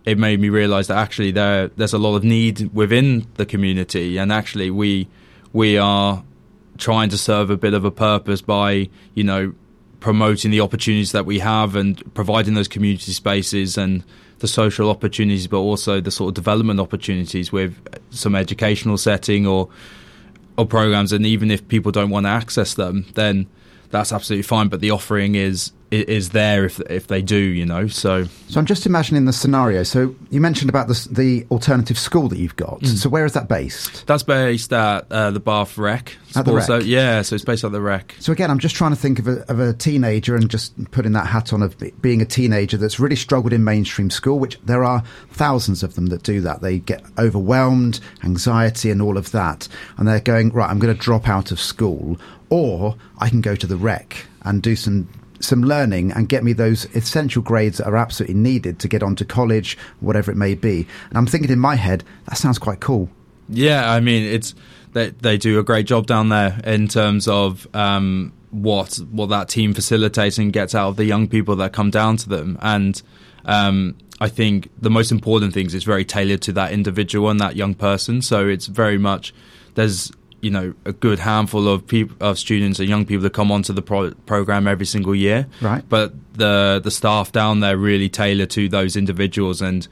It 0.06 0.18
made 0.18 0.42
me 0.42 0.50
realise 0.50 0.88
that 0.88 0.98
actually 0.98 1.32
there 1.32 1.70
there's 1.78 1.94
a 1.94 1.98
lot 1.98 2.18
of 2.18 2.26
need 2.26 2.74
within 2.74 3.26
the 3.36 3.46
community, 3.46 4.18
and 4.18 4.34
actually 4.34 4.70
we 4.70 5.08
we 5.54 5.78
are 5.78 6.26
trying 6.78 7.10
to 7.10 7.18
serve 7.18 7.50
a 7.50 7.56
bit 7.56 7.74
of 7.74 7.86
a 7.86 7.92
purpose 7.92 8.42
by 8.42 8.90
you 9.14 9.24
know 9.24 9.54
promoting 10.00 10.52
the 10.52 10.60
opportunities 10.60 11.14
that 11.14 11.26
we 11.26 11.40
have 11.40 11.78
and 11.78 12.14
providing 12.14 12.56
those 12.56 12.68
community 12.68 13.14
spaces 13.14 13.78
and 13.78 14.04
the 14.44 14.48
social 14.50 14.90
opportunities 14.90 15.48
but 15.48 15.60
also 15.60 16.02
the 16.02 16.12
sort 16.12 16.28
of 16.28 16.34
development 16.34 16.78
opportunities 16.78 17.54
with 17.54 17.74
some 18.10 18.36
educational 18.36 18.98
setting 18.98 19.48
or 19.48 19.70
or 20.58 20.66
programs. 20.68 21.14
And 21.14 21.26
even 21.26 21.50
if 21.50 21.66
people 21.70 21.94
don't 21.94 22.10
want 22.10 22.26
to 22.26 22.30
access 22.30 22.74
them 22.74 23.06
then 23.14 23.48
that's 23.90 24.12
absolutely 24.12 24.44
fine. 24.44 24.68
But 24.68 24.82
the 24.82 24.92
offering 24.92 25.36
is 25.36 25.72
is 26.02 26.30
there 26.30 26.66
if 26.66 26.80
if 26.90 27.08
they 27.08 27.22
do 27.22 27.38
you 27.38 27.66
know 27.66 27.88
so 27.88 28.26
So 28.50 28.60
I'm 28.60 28.66
just 28.66 28.86
imagining 28.86 29.26
the 29.26 29.34
scenario. 29.34 29.84
So 29.84 30.16
you 30.30 30.40
mentioned 30.42 30.70
about 30.70 30.88
the, 30.88 31.08
the 31.12 31.46
alternative 31.52 31.98
school 31.98 32.28
that 32.30 32.38
you've 32.38 32.56
got. 32.56 32.86
So 32.86 33.10
where 33.10 33.26
is 33.26 33.34
that 33.34 33.48
based? 33.48 34.06
that's 34.08 34.24
based 34.24 34.72
at 34.74 35.12
uh, 35.12 35.32
the 35.32 35.40
Bath 35.40 35.78
Rec 35.78 36.18
At 36.36 36.46
the 36.46 36.52
Sports- 36.52 36.70
Rec? 36.70 36.84
yeah 36.86 37.22
so 37.24 37.36
it's 37.36 37.46
based 37.46 37.64
at 37.64 37.72
the 37.72 37.82
Rec 37.82 38.16
So 38.20 38.32
again, 38.32 38.50
I'm 38.52 38.60
just 38.60 38.76
trying 38.76 38.92
to 38.92 38.98
think 38.98 39.20
of 39.20 39.28
a, 39.28 39.50
of 39.52 39.60
a 39.60 39.74
teenager 39.74 40.36
and 40.36 40.50
just 40.50 40.74
putting 40.92 41.14
that 41.14 41.28
hat 41.28 41.54
on 41.54 41.62
of 41.64 41.76
being 42.02 42.22
a 42.22 42.26
teenager 42.26 42.78
that's 42.78 43.00
really 43.00 43.16
struggled 43.16 43.54
in 43.54 43.64
mainstream 43.64 44.10
school, 44.10 44.40
which 44.40 44.60
there 44.66 44.84
are 44.84 45.04
thousands 45.32 45.84
of 45.84 45.96
them 45.96 46.08
that 46.08 46.24
do 46.24 46.42
that. 46.42 46.62
They 46.62 46.80
get 46.80 47.04
overwhelmed, 47.18 48.00
anxiety, 48.24 48.90
and 48.92 49.02
all 49.02 49.18
of 49.18 49.32
that, 49.32 49.68
and 49.98 50.08
they're 50.08 50.20
going 50.20 50.50
right. 50.52 50.70
I'm 50.70 50.80
going 50.80 50.94
to 50.96 51.00
drop 51.00 51.28
out 51.30 51.52
of 51.52 51.60
school, 51.60 52.18
or 52.50 52.96
I 53.20 53.30
can 53.30 53.42
go 53.42 53.56
to 53.56 53.68
the 53.68 53.78
rec 53.78 54.26
and 54.44 54.62
do 54.62 54.76
some 54.76 55.08
some 55.44 55.64
learning 55.64 56.12
and 56.12 56.30
get 56.30 56.44
me 56.44 56.54
those 56.54 56.86
essential 56.96 57.42
grades 57.42 57.78
that 57.78 57.88
are 57.88 57.98
absolutely 57.98 58.36
needed 58.36 58.80
to 58.80 58.88
get 58.88 59.04
onto 59.04 59.26
college, 59.26 59.78
whatever 60.00 60.32
it 60.32 60.38
may 60.38 60.56
be. 60.56 60.88
And 61.10 61.18
I'm 61.18 61.26
thinking 61.26 61.52
in 61.52 61.60
my 61.60 61.76
head, 61.76 62.04
that 62.28 62.38
sounds 62.38 62.60
quite 62.60 62.80
cool. 62.80 63.10
Yeah, 63.50 63.92
I 63.92 64.00
mean 64.00 64.24
it's 64.24 64.56
they 64.94 65.10
they 65.10 65.38
do 65.38 65.60
a 65.60 65.64
great 65.64 65.86
job 65.86 66.08
down 66.08 66.30
there 66.30 66.60
in 66.64 66.88
terms 66.88 67.28
of 67.28 67.68
um, 67.76 68.32
what 68.52 68.96
what 69.12 69.30
that 69.30 69.50
team 69.50 69.74
facilitates 69.74 70.38
and 70.38 70.54
gets 70.54 70.74
out 70.74 70.90
of 70.90 70.96
the 70.96 71.06
young 71.06 71.28
people 71.28 71.56
that 71.58 71.74
come 71.74 71.90
down 71.90 72.18
to 72.18 72.30
them, 72.30 72.58
and 72.62 73.02
um, 73.46 73.98
I 74.22 74.30
think 74.30 74.70
the 74.80 74.90
most 74.90 75.12
important 75.12 75.54
things 75.54 75.74
is 75.74 75.84
very 75.84 76.06
tailored 76.06 76.42
to 76.44 76.54
that 76.54 76.72
individual 76.72 77.30
and 77.30 77.40
that 77.40 77.56
young 77.56 77.74
person. 77.74 78.22
So 78.22 78.48
it's 78.48 78.68
very 78.68 78.98
much 78.98 79.34
there's 79.76 80.12
you 80.44 80.52
know 80.52 80.74
a 80.84 80.92
good 80.92 81.20
handful 81.20 81.68
of 81.70 81.88
people 81.88 82.16
of 82.20 82.38
students 82.38 82.80
and 82.80 82.90
young 82.90 83.06
people 83.06 83.24
that 83.24 83.32
come 83.34 83.52
onto 83.52 83.72
the 83.72 83.82
pro- 83.82 84.14
program 84.26 84.68
every 84.68 84.86
single 84.86 85.16
year, 85.16 85.48
Right. 85.62 85.84
But 85.88 86.14
the 86.34 86.82
the 86.84 86.92
staff 86.92 87.32
down 87.32 87.62
there 87.62 87.78
really 87.78 88.10
tailor 88.10 88.46
to 88.48 88.68
those 88.68 88.96
individuals 88.96 89.62
and 89.62 89.88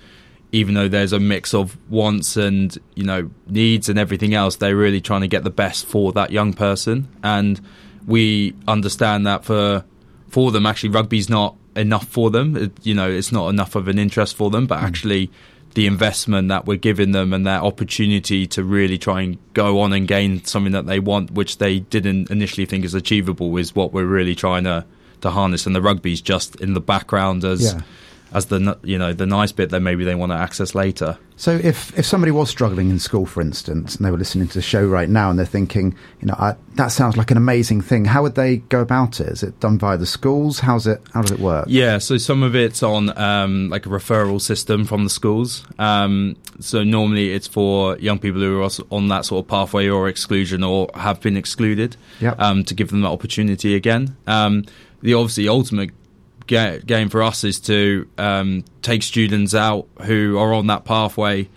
even 0.51 0.73
though 0.73 0.89
there's 0.89 1.13
a 1.13 1.19
mix 1.19 1.53
of 1.53 1.77
wants 1.89 2.35
and 2.35 2.77
you 2.95 3.05
know 3.05 3.29
needs 3.47 3.87
and 3.87 3.97
everything 3.97 4.33
else, 4.33 4.57
they're 4.57 4.75
really 4.75 4.99
trying 5.01 5.21
to 5.21 5.27
get 5.27 5.45
the 5.45 5.49
best 5.49 5.85
for 5.85 6.11
that 6.11 6.31
young 6.31 6.53
person, 6.53 7.07
and 7.23 7.61
we 8.05 8.53
understand 8.67 9.25
that 9.25 9.45
for 9.45 9.85
for 10.27 10.51
them 10.51 10.65
actually 10.65 10.89
rugby's 10.89 11.29
not 11.29 11.55
enough 11.77 12.07
for 12.07 12.29
them. 12.29 12.57
It, 12.57 12.71
you 12.83 12.93
know, 12.93 13.09
it's 13.09 13.31
not 13.31 13.47
enough 13.47 13.75
of 13.75 13.87
an 13.87 13.97
interest 13.97 14.35
for 14.35 14.49
them, 14.49 14.67
but 14.67 14.79
hmm. 14.79 14.85
actually 14.85 15.31
the 15.73 15.87
investment 15.87 16.49
that 16.49 16.65
we're 16.65 16.77
giving 16.77 17.11
them 17.11 17.33
and 17.33 17.45
that 17.47 17.61
opportunity 17.61 18.45
to 18.47 18.63
really 18.63 18.97
try 18.97 19.21
and 19.21 19.37
go 19.53 19.79
on 19.79 19.93
and 19.93 20.07
gain 20.07 20.43
something 20.43 20.73
that 20.73 20.85
they 20.85 20.99
want, 20.99 21.31
which 21.31 21.57
they 21.59 21.79
didn't 21.79 22.29
initially 22.29 22.65
think 22.65 22.83
is 22.83 22.93
achievable, 22.93 23.55
is 23.57 23.75
what 23.75 23.93
we're 23.93 24.05
really 24.05 24.35
trying 24.35 24.65
to 24.65 24.85
to 25.21 25.29
harness. 25.29 25.65
And 25.65 25.75
the 25.75 25.81
rugby's 25.81 26.19
just 26.21 26.55
in 26.55 26.73
the 26.73 26.81
background 26.81 27.43
as 27.43 27.73
Yeah. 27.73 27.81
As 28.33 28.45
the 28.47 28.77
you 28.83 28.97
know 28.97 29.13
the 29.13 29.25
nice 29.25 29.51
bit 29.51 29.69
that 29.71 29.81
maybe 29.81 30.03
they 30.03 30.15
want 30.15 30.31
to 30.31 30.37
access 30.37 30.73
later. 30.75 31.17
So 31.37 31.59
if, 31.63 31.97
if 31.97 32.05
somebody 32.05 32.31
was 32.31 32.51
struggling 32.51 32.91
in 32.91 32.99
school, 32.99 33.25
for 33.25 33.41
instance, 33.41 33.95
and 33.95 34.05
they 34.05 34.11
were 34.11 34.17
listening 34.17 34.47
to 34.49 34.53
the 34.53 34.61
show 34.61 34.85
right 34.85 35.09
now 35.09 35.31
and 35.31 35.39
they're 35.39 35.45
thinking, 35.47 35.95
you 36.19 36.27
know, 36.27 36.35
I, 36.37 36.55
that 36.75 36.89
sounds 36.89 37.17
like 37.17 37.31
an 37.31 37.37
amazing 37.37 37.81
thing, 37.81 38.05
how 38.05 38.21
would 38.21 38.35
they 38.35 38.57
go 38.57 38.79
about 38.79 39.19
it? 39.19 39.27
Is 39.29 39.41
it 39.41 39.59
done 39.59 39.79
via 39.79 39.97
the 39.97 40.05
schools? 40.05 40.59
How's 40.59 40.85
it? 40.85 41.01
How 41.15 41.23
does 41.23 41.31
it 41.31 41.39
work? 41.39 41.65
Yeah, 41.67 41.97
so 41.97 42.19
some 42.19 42.43
of 42.43 42.55
it's 42.55 42.83
on 42.83 43.17
um, 43.17 43.69
like 43.69 43.87
a 43.87 43.89
referral 43.89 44.39
system 44.39 44.85
from 44.85 45.03
the 45.03 45.09
schools. 45.09 45.65
Um, 45.79 46.35
so 46.59 46.83
normally 46.83 47.31
it's 47.33 47.47
for 47.47 47.97
young 47.97 48.19
people 48.19 48.39
who 48.41 48.61
are 48.61 48.69
on 48.91 49.07
that 49.07 49.25
sort 49.25 49.43
of 49.43 49.49
pathway 49.49 49.87
or 49.89 50.07
exclusion 50.07 50.63
or 50.63 50.91
have 50.93 51.21
been 51.21 51.37
excluded 51.37 51.97
Yep. 52.19 52.39
um, 52.39 52.63
to 52.65 52.75
give 52.75 52.89
them 52.89 53.01
that 53.01 53.09
opportunity 53.09 53.73
again. 53.73 54.15
Um, 54.27 54.65
the 55.01 55.15
obviously 55.15 55.47
ultimate 55.47 55.89
ga- 56.51 56.79
game 56.85 57.09
for 57.09 57.23
us 57.23 57.43
is 57.43 57.59
to 57.61 58.07
um, 58.17 58.63
take 58.81 59.01
students 59.03 59.55
out 59.55 59.87
who 60.03 60.37
are 60.37 60.53
on 60.53 60.67
that 60.67 60.83
pathway, 60.85 61.47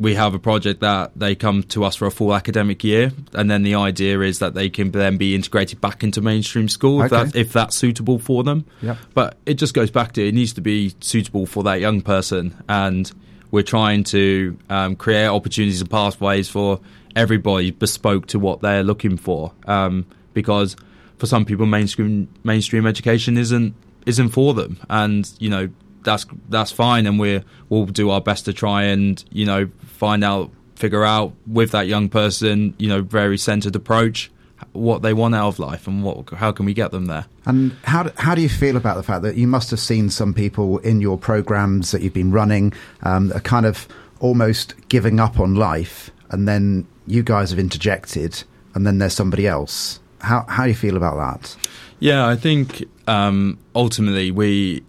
we 0.00 0.14
have 0.14 0.32
a 0.34 0.38
project 0.38 0.80
that 0.80 1.10
they 1.16 1.34
come 1.34 1.62
to 1.64 1.84
us 1.84 1.96
for 1.96 2.06
a 2.06 2.10
full 2.10 2.32
academic 2.34 2.82
year, 2.84 3.12
and 3.34 3.50
then 3.50 3.62
the 3.64 3.74
idea 3.74 4.20
is 4.20 4.38
that 4.38 4.54
they 4.54 4.70
can 4.70 4.90
then 4.92 5.16
be 5.16 5.34
integrated 5.34 5.80
back 5.80 6.02
into 6.04 6.20
mainstream 6.20 6.68
school 6.68 7.02
if, 7.02 7.12
Okay. 7.12 7.24
that, 7.24 7.36
if 7.36 7.52
that's 7.52 7.76
suitable 7.76 8.18
for 8.18 8.44
them. 8.44 8.64
Yep. 8.82 8.96
But 9.14 9.36
it 9.44 9.54
just 9.54 9.74
goes 9.74 9.90
back 9.90 10.12
to 10.12 10.26
it 10.26 10.34
needs 10.34 10.52
to 10.54 10.60
be 10.60 10.94
suitable 11.00 11.46
for 11.46 11.62
that 11.64 11.80
young 11.80 12.00
person, 12.00 12.54
and 12.68 13.10
we're 13.50 13.64
trying 13.64 14.04
to 14.04 14.56
um, 14.70 14.94
create 14.96 15.26
opportunities 15.26 15.80
and 15.80 15.90
pathways 15.90 16.48
for 16.48 16.80
everybody 17.16 17.70
bespoke 17.72 18.26
to 18.28 18.38
what 18.38 18.60
they're 18.60 18.84
looking 18.84 19.16
for. 19.16 19.52
Um, 19.66 20.06
because 20.32 20.76
for 21.18 21.26
some 21.26 21.44
people, 21.44 21.66
mainstream 21.66 22.28
mainstream 22.44 22.86
education 22.86 23.36
isn't 23.36 23.74
isn't 24.08 24.30
for 24.30 24.54
them, 24.54 24.78
and 24.88 25.30
you 25.38 25.50
know 25.50 25.68
that's 26.02 26.26
that's 26.48 26.72
fine, 26.72 27.06
and 27.06 27.20
we 27.20 27.42
we'll 27.68 27.86
do 27.86 28.10
our 28.10 28.20
best 28.20 28.46
to 28.46 28.52
try 28.52 28.84
and 28.84 29.22
you 29.30 29.44
know 29.46 29.70
find 29.82 30.24
out, 30.24 30.50
figure 30.74 31.04
out 31.04 31.34
with 31.46 31.72
that 31.72 31.86
young 31.86 32.08
person, 32.08 32.74
you 32.78 32.88
know, 32.88 33.02
very 33.02 33.36
centered 33.38 33.76
approach 33.76 34.30
what 34.72 35.02
they 35.02 35.12
want 35.12 35.34
out 35.34 35.48
of 35.48 35.58
life 35.58 35.86
and 35.86 36.02
what 36.02 36.28
how 36.30 36.50
can 36.52 36.66
we 36.66 36.74
get 36.74 36.90
them 36.90 37.06
there. 37.06 37.26
And 37.46 37.76
how 37.84 38.04
do, 38.04 38.10
how 38.16 38.34
do 38.34 38.42
you 38.42 38.48
feel 38.48 38.76
about 38.76 38.96
the 38.96 39.02
fact 39.02 39.22
that 39.22 39.36
you 39.36 39.46
must 39.46 39.70
have 39.70 39.80
seen 39.80 40.10
some 40.10 40.34
people 40.34 40.78
in 40.78 41.00
your 41.00 41.18
programs 41.18 41.90
that 41.92 42.02
you've 42.02 42.14
been 42.14 42.32
running 42.32 42.72
um, 43.02 43.32
are 43.32 43.40
kind 43.40 43.66
of 43.66 43.86
almost 44.20 44.74
giving 44.88 45.20
up 45.20 45.38
on 45.38 45.54
life, 45.54 46.10
and 46.30 46.48
then 46.48 46.86
you 47.06 47.22
guys 47.22 47.50
have 47.50 47.58
interjected, 47.58 48.42
and 48.74 48.86
then 48.86 48.98
there's 48.98 49.14
somebody 49.14 49.46
else. 49.46 50.00
How 50.20 50.44
how 50.48 50.64
do 50.64 50.70
you 50.70 50.74
feel 50.74 50.96
about 50.96 51.16
that? 51.16 51.56
Yeah, 52.00 52.26
I 52.26 52.36
think 52.36 52.84
um, 53.08 53.58
ultimately 53.74 54.30
we 54.30 54.84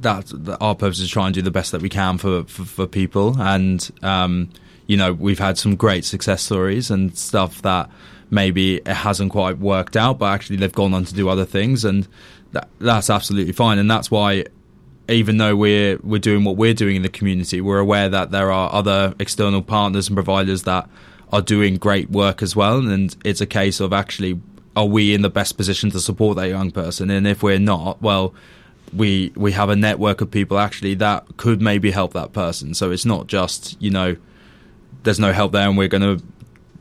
that, 0.00 0.26
that 0.26 0.58
our 0.60 0.74
purpose 0.74 1.00
is 1.00 1.08
to 1.08 1.12
try 1.12 1.26
and 1.26 1.34
do 1.34 1.42
the 1.42 1.50
best 1.50 1.72
that 1.72 1.80
we 1.80 1.88
can 1.88 2.18
for 2.18 2.44
for, 2.44 2.64
for 2.64 2.86
people, 2.86 3.40
and 3.40 3.90
um, 4.02 4.50
you 4.86 4.96
know 4.96 5.12
we've 5.12 5.38
had 5.38 5.58
some 5.58 5.74
great 5.74 6.04
success 6.04 6.42
stories 6.42 6.90
and 6.90 7.16
stuff 7.16 7.62
that 7.62 7.90
maybe 8.30 8.76
it 8.76 8.88
hasn't 8.88 9.32
quite 9.32 9.58
worked 9.58 9.96
out, 9.96 10.18
but 10.18 10.26
actually 10.26 10.56
they've 10.56 10.72
gone 10.72 10.94
on 10.94 11.04
to 11.06 11.14
do 11.14 11.28
other 11.28 11.44
things, 11.44 11.84
and 11.84 12.06
that, 12.52 12.68
that's 12.78 13.10
absolutely 13.10 13.52
fine, 13.52 13.78
and 13.78 13.90
that's 13.90 14.10
why. 14.10 14.44
Even 15.06 15.36
though 15.36 15.54
we're 15.54 15.98
we're 16.02 16.18
doing 16.18 16.44
what 16.44 16.56
we're 16.56 16.72
doing 16.72 16.96
in 16.96 17.02
the 17.02 17.10
community, 17.10 17.60
we're 17.60 17.78
aware 17.78 18.08
that 18.08 18.30
there 18.30 18.50
are 18.50 18.72
other 18.72 19.14
external 19.18 19.60
partners 19.60 20.08
and 20.08 20.16
providers 20.16 20.62
that 20.62 20.88
are 21.30 21.42
doing 21.42 21.76
great 21.76 22.08
work 22.08 22.42
as 22.42 22.56
well, 22.56 22.78
and 22.78 23.14
it's 23.22 23.42
a 23.42 23.46
case 23.46 23.80
of 23.80 23.92
actually 23.92 24.40
are 24.76 24.86
we 24.86 25.14
in 25.14 25.22
the 25.22 25.30
best 25.30 25.56
position 25.56 25.90
to 25.90 26.00
support 26.00 26.36
that 26.36 26.48
young 26.48 26.70
person? 26.70 27.10
And 27.10 27.26
if 27.26 27.42
we're 27.42 27.58
not, 27.58 28.00
well, 28.02 28.34
we 28.92 29.32
we 29.34 29.52
have 29.52 29.68
a 29.68 29.76
network 29.76 30.20
of 30.20 30.30
people 30.30 30.58
actually 30.58 30.94
that 30.94 31.24
could 31.36 31.60
maybe 31.60 31.90
help 31.90 32.12
that 32.12 32.32
person. 32.32 32.74
So 32.74 32.90
it's 32.90 33.04
not 33.04 33.26
just 33.26 33.80
you 33.80 33.90
know 33.90 34.16
there's 35.02 35.20
no 35.20 35.32
help 35.32 35.52
there, 35.52 35.68
and 35.68 35.76
we're 35.76 35.88
going 35.88 36.18
to 36.18 36.24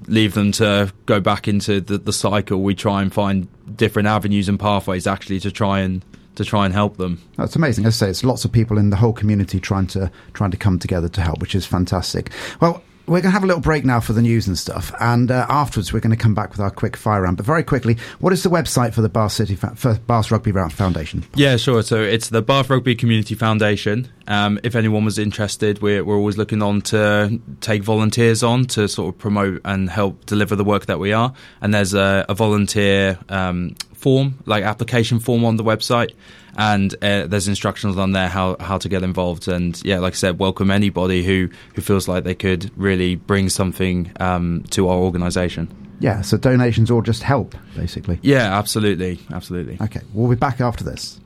leave 0.08 0.34
them 0.34 0.52
to 0.54 0.92
go 1.06 1.20
back 1.20 1.48
into 1.48 1.82
the, 1.82 1.98
the 1.98 2.14
cycle. 2.14 2.62
We 2.62 2.76
try 2.76 3.02
and 3.02 3.14
find 3.14 3.48
different 3.76 4.08
avenues 4.08 4.50
and 4.50 4.60
pathways 4.60 5.08
actually 5.08 5.40
to 5.42 5.52
try 5.52 5.80
and 5.80 6.04
to 6.36 6.44
try 6.44 6.66
and 6.66 6.74
help 6.74 6.98
them. 6.98 7.22
That's 7.38 7.56
amazing. 7.56 7.86
As 7.86 8.02
I 8.02 8.08
say, 8.08 8.10
it's 8.10 8.24
lots 8.24 8.44
of 8.44 8.52
people 8.52 8.78
in 8.78 8.90
the 8.90 8.96
whole 8.96 9.14
community 9.14 9.60
trying 9.60 9.88
to 9.88 10.12
trying 10.34 10.52
to 10.52 10.58
come 10.58 10.80
together 10.80 11.10
to 11.10 11.22
help, 11.22 11.42
which 11.42 11.56
is 11.56 11.66
fantastic. 11.66 12.32
Well. 12.60 12.84
We're 13.06 13.20
going 13.20 13.24
to 13.24 13.32
have 13.32 13.44
a 13.44 13.48
little 13.48 13.62
break 13.62 13.84
now 13.84 14.00
for 14.00 14.14
the 14.14 14.22
news 14.22 14.48
and 14.48 14.58
stuff, 14.58 14.94
and 15.00 15.30
uh, 15.30 15.46
afterwards 15.50 15.92
we're 15.92 16.00
going 16.00 16.16
to 16.16 16.22
come 16.22 16.34
back 16.34 16.52
with 16.52 16.62
our 16.62 16.72
quick 16.72 16.96
fire 16.96 17.24
round. 17.24 17.36
But 17.36 17.46
very 17.46 17.64
quickly, 17.64 17.98
what 18.20 18.32
is 18.32 18.44
the 18.44 18.50
website 18.50 18.94
for 18.94 19.02
the 19.02 19.10
Bath 19.10 19.34
City 19.34 19.56
for 19.58 19.96
Bath 19.96 20.32
Rugby 20.32 20.54
Foundation? 20.70 21.26
Yeah, 21.36 21.58
sure. 21.58 21.84
So 21.84 22.02
it's 22.02 22.30
the 22.30 22.42
Bath 22.42 22.70
Rugby 22.70 22.96
Community 22.96 23.36
Foundation. 23.36 24.08
Um, 24.28 24.58
if 24.64 24.76
anyone 24.76 25.04
was 25.04 25.20
interested, 25.20 25.82
we're, 25.82 26.04
we're 26.06 26.16
always 26.16 26.38
looking 26.38 26.62
on 26.62 26.82
to 26.84 27.42
take 27.60 27.84
volunteers 27.84 28.42
on 28.42 28.66
to 28.68 28.88
sort 28.88 29.14
of 29.14 29.20
promote 29.20 29.60
and 29.66 29.90
help 29.90 30.26
deliver 30.26 30.56
the 30.56 30.64
work 30.64 30.86
that 30.86 31.00
we 31.00 31.12
are. 31.12 31.34
And 31.60 31.74
there's 31.74 31.94
a, 31.94 32.26
a 32.30 32.34
volunteer 32.34 33.20
um, 33.28 33.76
form, 34.04 34.38
like 34.46 34.64
application 34.64 35.20
form 35.20 35.46
on 35.46 35.56
the 35.56 35.64
website. 35.64 36.14
And 36.56 36.94
uh, 37.02 37.26
there's 37.26 37.48
instructions 37.48 37.98
on 37.98 38.12
there 38.12 38.28
how, 38.28 38.58
how 38.60 38.78
to 38.78 38.90
get 38.90 39.02
involved. 39.02 39.48
And 39.48 39.82
yeah, 39.84 40.00
like 40.00 40.14
I 40.14 40.18
said, 40.18 40.40
welcome 40.40 40.70
anybody 40.70 41.24
who, 41.24 41.50
who 41.74 41.82
feels 41.82 42.08
like 42.08 42.26
they 42.26 42.36
could 42.36 42.70
really 42.78 43.16
bring 43.16 43.50
something 43.50 44.12
um, 44.20 44.64
to 44.72 44.90
our 44.90 44.98
organisation. 44.98 45.68
Yeah, 46.00 46.22
so 46.22 46.38
donations 46.38 46.92
or 46.92 47.02
just 47.02 47.24
help, 47.24 47.56
basically. 47.76 48.20
Yeah, 48.22 48.58
absolutely, 48.58 49.20
absolutely. 49.32 49.78
Okay, 49.82 50.02
we'll 50.14 50.30
be 50.30 50.36
back 50.36 50.60
after 50.60 50.84
this. 50.84 51.20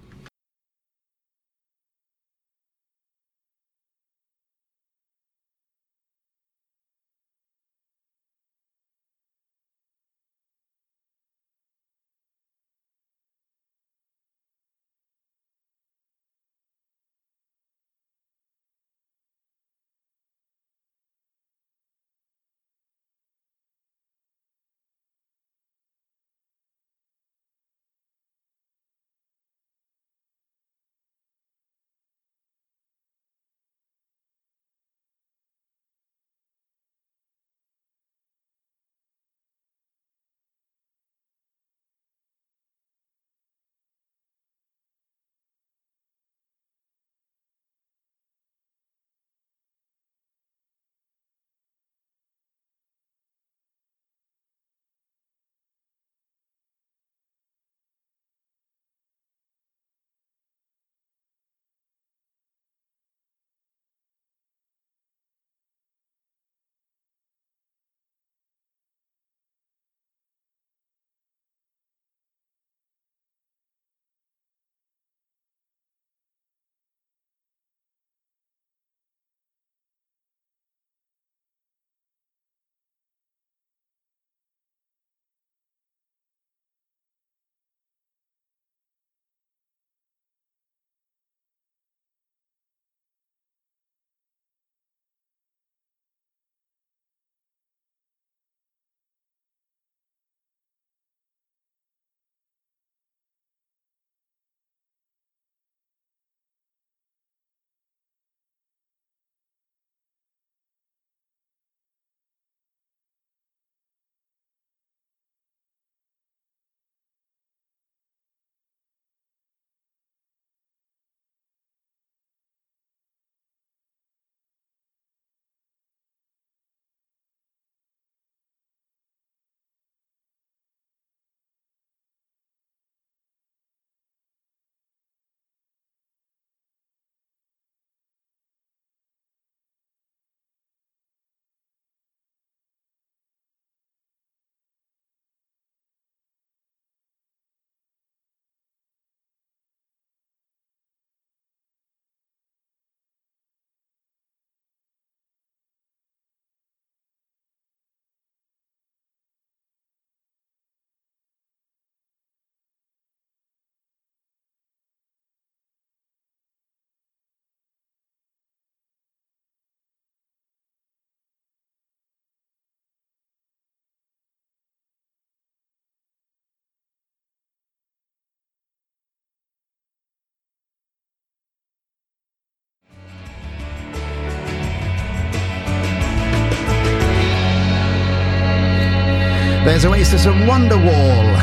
There's 189.77 189.85
Oasis 189.85 190.25
and 190.25 190.49
Wonderwall. 190.49 191.37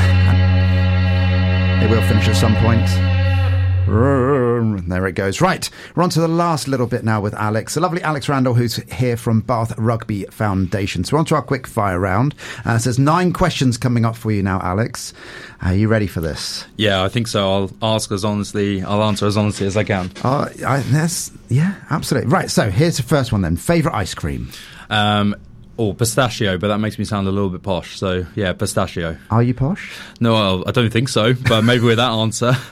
They 1.79 1.87
will 1.87 2.03
finish 2.09 2.27
at 2.27 2.35
some 2.35 2.57
point. 2.57 2.85
There 4.89 5.07
it 5.07 5.13
goes. 5.13 5.41
Right, 5.41 5.71
we're 5.95 6.03
on 6.03 6.11
to 6.11 6.21
the 6.21 6.27
last 6.27 6.67
little 6.67 6.89
bit 6.89 7.05
now 7.05 7.21
with 7.21 7.33
Alex, 7.35 7.75
the 7.75 7.81
lovely 7.81 8.03
Alex 8.03 8.29
Randall, 8.29 8.55
who's 8.55 8.75
here 8.93 9.17
from 9.17 9.41
Bath 9.41 9.73
Rugby 9.79 10.25
Foundation. 10.33 11.05
So 11.05 11.15
we're 11.15 11.21
on 11.21 11.27
to 11.27 11.37
our 11.37 11.43
quick 11.43 11.69
fire 11.69 12.01
round. 12.01 12.35
Uh, 12.65 12.77
so 12.77 12.91
there's 12.91 12.99
nine 12.99 13.33
questions 13.33 13.79
coming 13.79 14.05
up 14.05 14.17
for 14.17 14.33
you 14.33 14.43
now, 14.43 14.61
Alex. 14.61 15.13
Are 15.63 15.77
you 15.77 15.87
ready 15.87 16.09
for 16.09 16.21
this? 16.21 16.65
Yeah, 16.77 17.05
I 17.05 17.09
think 17.09 17.29
so. 17.29 17.53
I'll 17.53 17.71
ask 17.95 18.11
as 18.11 18.25
honestly, 18.25 18.83
I'll 18.83 19.05
answer 19.05 19.27
as 19.27 19.37
honestly 19.37 19.69
as 19.69 19.77
I 19.77 19.85
can. 19.85 20.11
Uh, 20.25 20.49
I, 20.67 20.81
that's, 20.81 21.31
yeah, 21.51 21.77
absolutely. 21.89 22.31
Right, 22.31 22.51
so 22.51 22.69
here's 22.69 22.97
the 22.97 23.05
first 23.05 23.31
one 23.31 23.43
then. 23.43 23.57
Favourite 23.57 23.97
ice 23.97 24.15
cream? 24.15 24.51
Um, 24.91 25.37
or 25.77 25.95
pistachio, 25.95 26.59
but 26.59 26.69
that 26.69 26.79
makes 26.79 26.99
me 26.99 27.05
sound 27.05 27.27
a 27.27 27.31
little 27.31 27.51
bit 27.51 27.63
posh. 27.63 27.99
So 27.99 28.27
yeah, 28.35 28.53
pistachio. 28.53 29.17
Are 29.31 29.43
you 29.43 29.55
posh? 29.55 29.99
No, 30.21 30.33
well, 30.33 30.65
I 30.67 30.71
don't 30.71 30.91
think 30.91 31.09
so. 31.09 31.35
But 31.35 31.63
maybe 31.63 31.85
with 31.85 31.97
that 31.99 32.11
answer. 32.11 32.55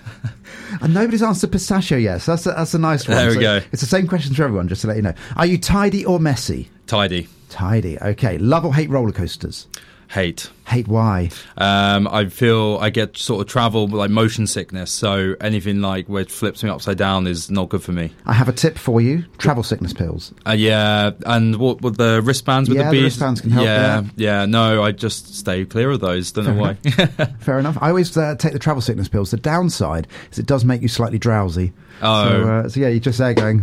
And 0.81 0.95
nobody's 0.95 1.23
answered 1.23 1.53
pistachio 1.53 1.99
yet. 1.99 2.23
So 2.23 2.33
that's 2.33 2.47
a, 2.47 2.51
that's 2.53 2.75
a 2.75 2.79
nice 2.79 3.07
one. 3.07 3.17
There 3.17 3.29
we 3.29 3.35
So 3.35 3.41
go. 3.41 3.57
It's 3.73 3.83
the 3.83 3.87
same 3.87 4.07
question 4.09 4.35
for 4.35 4.43
everyone, 4.45 4.69
just 4.69 4.81
to 4.83 4.87
let 4.88 4.97
you 4.97 5.03
know. 5.03 5.12
Are 5.37 5.45
you 5.45 5.59
tidy 5.59 6.05
or 6.05 6.19
messy? 6.19 6.71
Tidy. 6.87 7.29
Tidy. 7.51 7.99
Okay. 8.01 8.38
Love 8.38 8.65
or 8.65 8.75
hate 8.75 8.88
roller 8.88 9.12
coasters? 9.12 9.67
Hate. 10.09 10.51
Hate 10.66 10.88
why? 10.88 11.31
Um, 11.57 12.07
I 12.09 12.27
feel 12.27 12.79
I 12.81 12.90
get 12.90 13.16
sort 13.16 13.40
of 13.40 13.48
travel 13.48 13.88
like 13.88 14.11
motion 14.11 14.46
sickness, 14.46 14.90
so 14.90 15.35
anything 15.40 15.81
like 15.81 16.09
where 16.09 16.22
it 16.22 16.31
flips 16.31 16.62
me 16.62 16.70
upside 16.70 16.98
down 16.98 17.27
is 17.27 17.51
not 17.51 17.68
good 17.68 17.83
for 17.83 17.92
me. 17.92 18.12
I 18.27 18.33
have 18.33 18.48
a 18.48 18.53
tip 18.53 18.79
for 18.79 19.01
you: 19.01 19.25
travel 19.38 19.62
sickness 19.62 19.92
pills. 19.92 20.33
Uh, 20.46 20.53
yeah, 20.53 21.11
and 21.27 21.57
what 21.57 21.83
with 21.83 21.96
the 21.96 22.22
wristbands 22.22 22.68
with 22.68 22.79
Yeah, 22.79 22.90
the 22.90 22.98
the 22.98 23.03
wristbands 23.03 23.40
can 23.40 23.51
help, 23.51 23.64
Yeah, 23.66 24.03
yeah. 24.16 24.46
No, 24.46 24.83
I 24.83 24.92
just 24.92 25.35
stay 25.35 25.64
clear 25.64 25.90
of 25.90 26.01
those. 26.01 26.31
Don't 26.33 26.44
know 26.44 26.55
why. 26.55 26.75
Fair 27.40 27.59
enough. 27.59 27.77
I 27.81 27.88
always 27.88 28.16
uh, 28.16 28.37
take 28.37 28.53
the 28.53 28.59
travel 28.59 28.81
sickness 28.81 29.09
pills. 29.09 29.31
The 29.31 29.37
downside 29.37 30.07
is 30.31 30.38
it 30.38 30.46
does 30.46 30.64
make 30.64 30.81
you 30.81 30.88
slightly 30.88 31.18
drowsy. 31.18 31.72
Oh. 32.03 32.29
So, 32.29 32.48
uh, 32.48 32.68
so 32.68 32.81
yeah, 32.81 32.88
you're 32.88 33.01
just 33.01 33.18
there 33.18 33.35
going, 33.35 33.61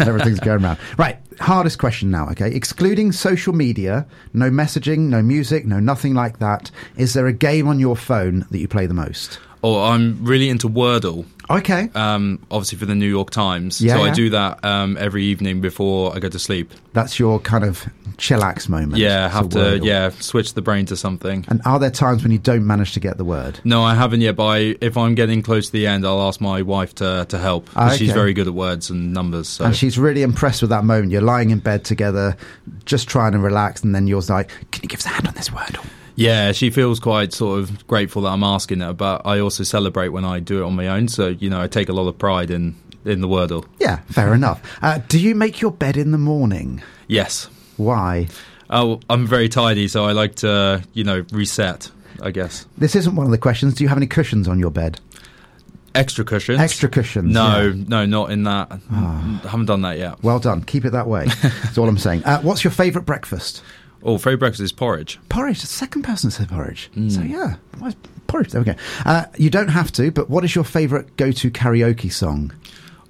everything's 0.00 0.40
going 0.40 0.64
around. 0.64 0.78
Right. 0.98 1.18
Hardest 1.38 1.78
question 1.78 2.10
now. 2.10 2.28
Okay. 2.30 2.52
Excluding 2.52 3.12
social 3.12 3.52
media, 3.52 4.06
no 4.32 4.50
messaging, 4.50 5.08
no 5.08 5.22
music, 5.22 5.64
no 5.64 5.79
nothing 5.80 6.14
like 6.14 6.38
that. 6.38 6.70
Is 6.96 7.14
there 7.14 7.26
a 7.26 7.32
game 7.32 7.66
on 7.66 7.80
your 7.80 7.96
phone 7.96 8.46
that 8.50 8.58
you 8.58 8.68
play 8.68 8.86
the 8.86 8.94
most? 8.94 9.38
Or 9.62 9.84
I'm 9.84 10.24
really 10.24 10.48
into 10.48 10.68
Wordle. 10.68 11.26
Okay. 11.50 11.90
Um, 11.96 12.38
obviously 12.52 12.78
for 12.78 12.86
the 12.86 12.94
New 12.94 13.08
York 13.08 13.30
Times. 13.30 13.80
Yeah, 13.80 13.96
so 13.96 14.04
yeah. 14.04 14.10
I 14.10 14.14
do 14.14 14.30
that 14.30 14.64
um, 14.64 14.96
every 14.98 15.24
evening 15.24 15.60
before 15.60 16.14
I 16.14 16.20
go 16.20 16.28
to 16.28 16.38
sleep. 16.38 16.72
That's 16.92 17.18
your 17.18 17.40
kind 17.40 17.64
of 17.64 17.88
chillax 18.18 18.68
moment. 18.68 18.98
Yeah, 18.98 19.28
have 19.28 19.48
to 19.50 19.58
Wordle. 19.58 19.84
yeah 19.84 20.10
switch 20.10 20.54
the 20.54 20.62
brain 20.62 20.86
to 20.86 20.96
something. 20.96 21.44
And 21.48 21.60
are 21.64 21.80
there 21.80 21.90
times 21.90 22.22
when 22.22 22.30
you 22.30 22.38
don't 22.38 22.64
manage 22.64 22.92
to 22.92 23.00
get 23.00 23.16
the 23.16 23.24
word? 23.24 23.58
No, 23.64 23.82
I 23.82 23.96
haven't 23.96 24.20
yet. 24.20 24.36
But 24.36 24.46
I, 24.46 24.76
if 24.80 24.96
I'm 24.96 25.16
getting 25.16 25.42
close 25.42 25.66
to 25.66 25.72
the 25.72 25.88
end, 25.88 26.06
I'll 26.06 26.22
ask 26.22 26.40
my 26.40 26.62
wife 26.62 26.94
to 26.96 27.26
to 27.28 27.38
help. 27.38 27.68
Ah, 27.74 27.90
She's 27.96 28.12
very 28.12 28.32
good 28.32 28.46
at 28.46 28.54
words 28.54 28.88
and 28.88 29.12
numbers. 29.12 29.48
So. 29.48 29.64
And 29.64 29.74
she's 29.74 29.98
really 29.98 30.22
impressed 30.22 30.62
with 30.62 30.70
that 30.70 30.84
moment. 30.84 31.10
You're 31.10 31.20
lying 31.20 31.50
in 31.50 31.58
bed 31.58 31.84
together, 31.84 32.36
just 32.84 33.08
trying 33.08 33.32
to 33.32 33.40
relax, 33.40 33.82
and 33.82 33.92
then 33.92 34.06
you're 34.06 34.20
like, 34.22 34.50
"Can 34.70 34.84
you 34.84 34.88
give 34.88 35.00
us 35.00 35.06
a 35.06 35.08
hand 35.08 35.26
on 35.26 35.34
this 35.34 35.50
word?" 35.52 35.78
Yeah, 36.20 36.52
she 36.52 36.68
feels 36.68 37.00
quite 37.00 37.32
sort 37.32 37.60
of 37.60 37.86
grateful 37.86 38.22
that 38.22 38.28
I'm 38.28 38.44
asking 38.44 38.80
her, 38.80 38.92
but 38.92 39.22
I 39.24 39.40
also 39.40 39.64
celebrate 39.64 40.08
when 40.08 40.24
I 40.26 40.38
do 40.38 40.62
it 40.62 40.66
on 40.66 40.76
my 40.76 40.88
own. 40.88 41.08
So 41.08 41.28
you 41.28 41.48
know, 41.48 41.62
I 41.62 41.66
take 41.66 41.88
a 41.88 41.94
lot 41.94 42.08
of 42.08 42.18
pride 42.18 42.50
in 42.50 42.76
in 43.06 43.22
the 43.22 43.28
Wordle. 43.28 43.64
Yeah, 43.78 44.00
fair 44.10 44.34
enough. 44.34 44.60
Uh, 44.82 44.98
do 45.08 45.18
you 45.18 45.34
make 45.34 45.62
your 45.62 45.70
bed 45.72 45.96
in 45.96 46.10
the 46.10 46.18
morning? 46.18 46.82
Yes. 47.08 47.48
Why? 47.78 48.28
Oh, 48.68 49.00
I'm 49.08 49.26
very 49.26 49.48
tidy, 49.48 49.88
so 49.88 50.04
I 50.04 50.12
like 50.12 50.34
to 50.36 50.84
you 50.92 51.04
know 51.04 51.24
reset. 51.32 51.90
I 52.22 52.32
guess 52.32 52.66
This 52.76 52.94
isn't 52.96 53.16
one 53.16 53.24
of 53.24 53.32
the 53.32 53.38
questions. 53.38 53.72
Do 53.72 53.82
you 53.82 53.88
have 53.88 53.96
any 53.96 54.06
cushions 54.06 54.46
on 54.46 54.58
your 54.58 54.70
bed? 54.70 55.00
extra 55.94 56.24
cushions. 56.24 56.60
Extra 56.60 56.88
cushions. 56.88 57.32
No, 57.32 57.62
yeah. 57.62 57.72
Ah. 57.74 57.84
no, 57.88 58.06
not 58.06 58.30
in 58.30 58.44
that. 58.44 58.70
I 58.92 59.40
haven't 59.42 59.66
done 59.66 59.82
that 59.82 59.98
yet. 59.98 60.22
Well 60.22 60.38
done. 60.38 60.62
Keep 60.64 60.84
it 60.84 60.90
that 60.90 61.06
way. 61.06 61.26
That's 61.42 61.78
all 61.78 61.88
I'm 61.88 61.98
saying. 61.98 62.24
Uh, 62.24 62.40
what's 62.42 62.62
your 62.62 62.70
favourite 62.70 63.06
breakfast? 63.06 63.62
Oh, 64.02 64.16
favourite 64.18 64.38
breakfast 64.40 64.62
is 64.62 64.72
porridge. 64.72 65.18
Porridge. 65.28 65.60
The 65.60 65.66
second 65.66 66.02
person 66.02 66.30
said 66.30 66.48
porridge. 66.48 66.90
Hmm. 66.94 67.08
So 67.10 67.20
yeah, 67.22 67.56
Why- 67.78 67.94
porridge. 68.26 68.52
There 68.52 68.60
we 68.60 68.64
go. 68.66 68.74
Uh, 69.04 69.24
you 69.36 69.50
don't 69.50 69.68
have 69.68 69.92
to, 69.92 70.10
but 70.10 70.30
what 70.30 70.44
is 70.44 70.54
your 70.54 70.64
favourite 70.64 71.16
go-to 71.16 71.50
karaoke 71.50 72.12
song? 72.12 72.52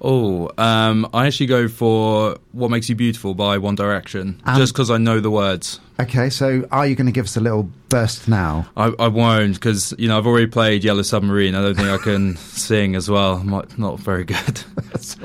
Oh, 0.03 0.49
um, 0.57 1.07
I 1.13 1.27
actually 1.27 1.45
go 1.45 1.67
for 1.67 2.35
"What 2.53 2.71
Makes 2.71 2.89
You 2.89 2.95
Beautiful" 2.95 3.35
by 3.35 3.59
One 3.59 3.75
Direction, 3.75 4.41
Um, 4.45 4.57
just 4.57 4.73
because 4.73 4.89
I 4.89 4.97
know 4.97 5.19
the 5.19 5.29
words. 5.29 5.79
Okay, 5.99 6.31
so 6.31 6.67
are 6.71 6.87
you 6.87 6.95
going 6.95 7.05
to 7.05 7.11
give 7.11 7.25
us 7.25 7.37
a 7.37 7.39
little 7.39 7.69
burst 7.89 8.27
now? 8.27 8.67
I, 8.75 8.91
I 8.97 9.07
won't 9.09 9.53
because 9.53 9.93
you 9.99 10.07
know 10.07 10.17
I've 10.17 10.25
already 10.25 10.47
played 10.47 10.83
Yellow 10.83 11.03
Submarine. 11.03 11.53
I 11.53 11.61
don't 11.61 11.75
think 11.75 11.87
I 11.89 11.99
can 11.99 12.35
sing 12.37 12.95
as 12.95 13.11
well. 13.11 13.35
I'm 13.35 13.49
not, 13.49 13.77
not 13.77 13.99
very 13.99 14.23
good. 14.23 14.63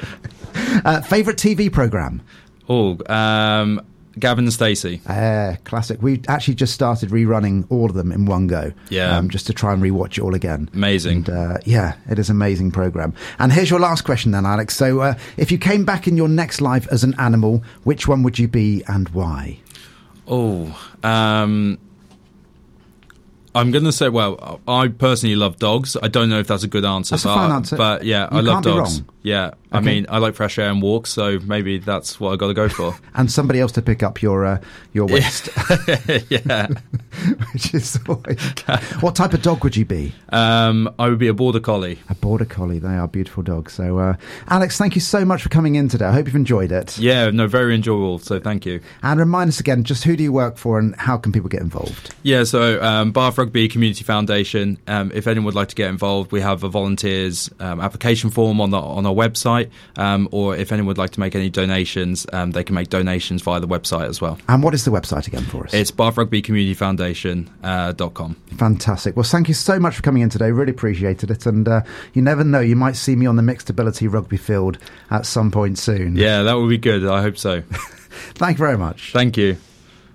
Uh, 0.85 1.00
favourite 1.02 1.38
TV 1.38 1.70
program? 1.72 2.22
Oh, 2.68 2.98
um, 3.12 3.81
Gavin 4.18 4.44
and 4.44 4.52
Stacey. 4.52 5.00
Uh, 5.07 5.57
classic. 5.64 6.00
We 6.00 6.22
actually 6.29 6.55
just 6.55 6.72
started 6.72 7.11
rerunning 7.11 7.66
all 7.70 7.87
of 7.87 7.94
them 7.94 8.12
in 8.12 8.24
one 8.24 8.46
go. 8.46 8.72
Yeah. 8.88 9.16
Um, 9.16 9.29
just 9.29 9.46
to 9.48 9.52
try 9.52 9.72
and 9.72 9.83
rewatch 9.83 10.18
it 10.18 10.20
all 10.20 10.35
again. 10.35 10.70
Amazing. 10.72 11.29
And, 11.29 11.31
uh, 11.31 11.59
yeah, 11.64 11.96
it 12.09 12.18
is 12.18 12.31
an 12.31 12.37
amazing 12.37 12.70
program. 12.70 13.14
And 13.38 13.52
here's 13.52 13.70
your 13.70 13.81
last 13.81 14.02
question 14.02 14.33
then, 14.33 14.46
Alex. 14.46 14.76
So, 14.76 15.00
uh, 15.00 15.14
if 15.37 15.52
you 15.52 15.59
came 15.59 15.85
back 15.85 16.09
in 16.09 16.16
your 16.16 16.29
next 16.29 16.61
life 16.61 16.87
as 16.90 17.05
an 17.05 17.14
animal, 17.18 17.62
which 17.85 18.09
one 18.09 18.22
would 18.22 18.38
you 18.38 18.48
be 18.48 18.83
and 18.88 19.09
why? 19.11 19.59
Oh, 20.26 20.76
um, 21.02 21.79
I'm 23.55 23.70
going 23.70 23.85
to 23.85 23.92
say, 23.92 24.09
well, 24.09 24.61
I 24.68 24.88
personally 24.88 25.37
love 25.37 25.57
dogs. 25.57 25.96
I 26.02 26.09
don't 26.09 26.29
know 26.29 26.38
if 26.38 26.46
that's 26.46 26.62
a 26.62 26.68
good 26.68 26.85
answer. 26.85 27.14
That's 27.14 27.24
a 27.24 27.29
but, 27.29 27.35
fine 27.35 27.50
answer. 27.52 27.76
But 27.76 28.05
yeah, 28.05 28.29
You 28.31 28.38
I 28.38 28.40
love 28.40 28.62
dogs. 28.62 29.02
Yeah, 29.27 29.55
I 29.73 29.79
Okay. 29.79 29.87
mean, 29.87 30.07
I 30.09 30.19
like 30.19 30.37
fresh 30.37 30.57
air 30.57 30.71
and 30.71 30.81
walks, 30.81 31.11
so 31.11 31.41
maybe 31.41 31.79
that's 31.79 32.21
what 32.21 32.33
I 32.33 32.37
got 32.37 32.47
to 32.47 32.55
go 32.55 32.69
for. 32.69 32.95
And 33.17 33.33
somebody 33.33 33.61
else 33.61 33.73
to 33.73 33.83
pick 33.83 34.03
up 34.03 34.21
your 34.23 34.45
uh, 34.45 34.61
your 34.93 35.07
waste, 35.07 35.49
yeah. 36.29 36.69
which 37.53 37.75
is 37.75 37.99
always... 38.07 38.39
what 39.01 39.17
type 39.17 39.33
of 39.33 39.43
dog 39.43 39.65
would 39.65 39.75
you 39.75 39.85
be? 39.87 40.12
Um, 40.29 40.95
I 40.99 41.09
would 41.09 41.19
be 41.19 41.29
a 41.29 41.35
border 41.35 41.61
collie. 41.61 41.99
A 42.11 42.15
border 42.15 42.45
collie. 42.45 42.79
They 42.79 42.95
are 42.95 43.09
beautiful 43.09 43.43
dogs. 43.43 43.73
So, 43.73 43.99
uh, 43.99 44.15
Alex, 44.49 44.77
thank 44.77 44.95
you 44.95 45.01
so 45.01 45.25
much 45.25 45.43
for 45.43 45.49
coming 45.49 45.77
in 45.77 45.89
today. 45.89 46.05
I 46.05 46.12
hope 46.12 46.27
you've 46.27 46.37
enjoyed 46.37 46.71
it. 46.71 46.99
Yeah, 46.99 47.31
no, 47.31 47.47
very 47.49 47.75
enjoyable. 47.75 48.19
So 48.19 48.39
thank 48.39 48.67
you. 48.67 48.81
And 49.03 49.19
remind 49.19 49.49
us 49.49 49.59
again, 49.59 49.83
just 49.83 50.05
who 50.05 50.15
do 50.15 50.23
you 50.23 50.33
work 50.33 50.59
for 50.59 50.79
and 50.79 50.95
how 50.97 51.17
can 51.17 51.33
people 51.33 51.49
get 51.49 51.62
involved? 51.62 52.15
Yeah, 52.23 52.45
so 52.45 52.81
um, 52.83 53.12
Bath 53.12 53.39
Rugby 53.39 53.67
Community 53.69 54.05
Foundation. 54.05 54.79
Um, 54.87 55.11
if 55.15 55.27
anyone 55.27 55.47
would 55.47 55.55
like 55.55 55.69
to 55.69 55.75
get 55.75 55.89
involved, 55.89 56.33
we 56.33 56.43
have 56.43 56.62
a 56.65 56.69
volunteers 56.69 57.51
um, 57.61 57.81
application 57.81 58.29
form 58.31 58.61
on 58.61 58.71
the 58.71 58.79
on 58.79 59.07
our 59.07 59.15
website. 59.16 59.70
Um, 59.96 60.29
or 60.31 60.55
if 60.55 60.70
anyone 60.70 60.88
would 60.88 60.98
like 60.98 61.11
to 61.11 61.20
make 61.20 61.35
any 61.35 61.50
donations, 61.50 62.26
um, 62.33 62.52
they 62.52 62.62
can 62.62 62.74
make 62.74 62.90
donations 62.90 63.42
via 63.42 63.59
the 63.59 63.66
website 63.66 64.09
as 64.09 64.20
well. 64.20 64.38
And 64.48 64.62
what 64.62 64.74
is 64.74 64.85
the 64.85 64.90
website 64.90 65.26
again 65.26 65.42
for 65.44 65.64
us? 65.64 65.74
It's 65.74 65.90
Bath 65.90 66.16
Rugby 66.16 66.42
Community 66.42 66.74
Foundation 66.74 67.50
uh, 67.62 67.92
dot 67.92 68.14
com. 68.14 68.37
Fantastic. 68.57 69.16
Well, 69.16 69.24
thank 69.24 69.48
you 69.48 69.55
so 69.55 69.79
much 69.81 69.96
for 69.96 70.02
coming 70.02 70.22
in 70.22 70.29
today. 70.29 70.50
Really 70.52 70.70
appreciated 70.70 71.31
it. 71.31 71.46
And 71.46 71.66
uh, 71.66 71.81
you 72.12 72.22
never 72.22 72.44
know, 72.44 72.61
you 72.61 72.76
might 72.76 72.96
see 72.96 73.16
me 73.16 73.26
on 73.26 73.37
the 73.37 73.42
mixed 73.42 73.70
ability 73.70 74.07
rugby 74.09 74.37
field 74.37 74.79
at 75.11 75.26
some 75.26 75.50
point 75.50 75.79
soon. 75.79 76.16
Yeah, 76.16 76.42
that 76.42 76.55
would 76.55 76.68
be 76.68 76.79
good. 76.79 77.07
I 77.07 77.22
hope 77.22 77.38
so. 77.38 77.62
Thank 78.35 78.59
you 78.59 78.64
very 78.64 78.79
much. 78.79 79.12
Thank 79.12 79.37
you. 79.37 79.57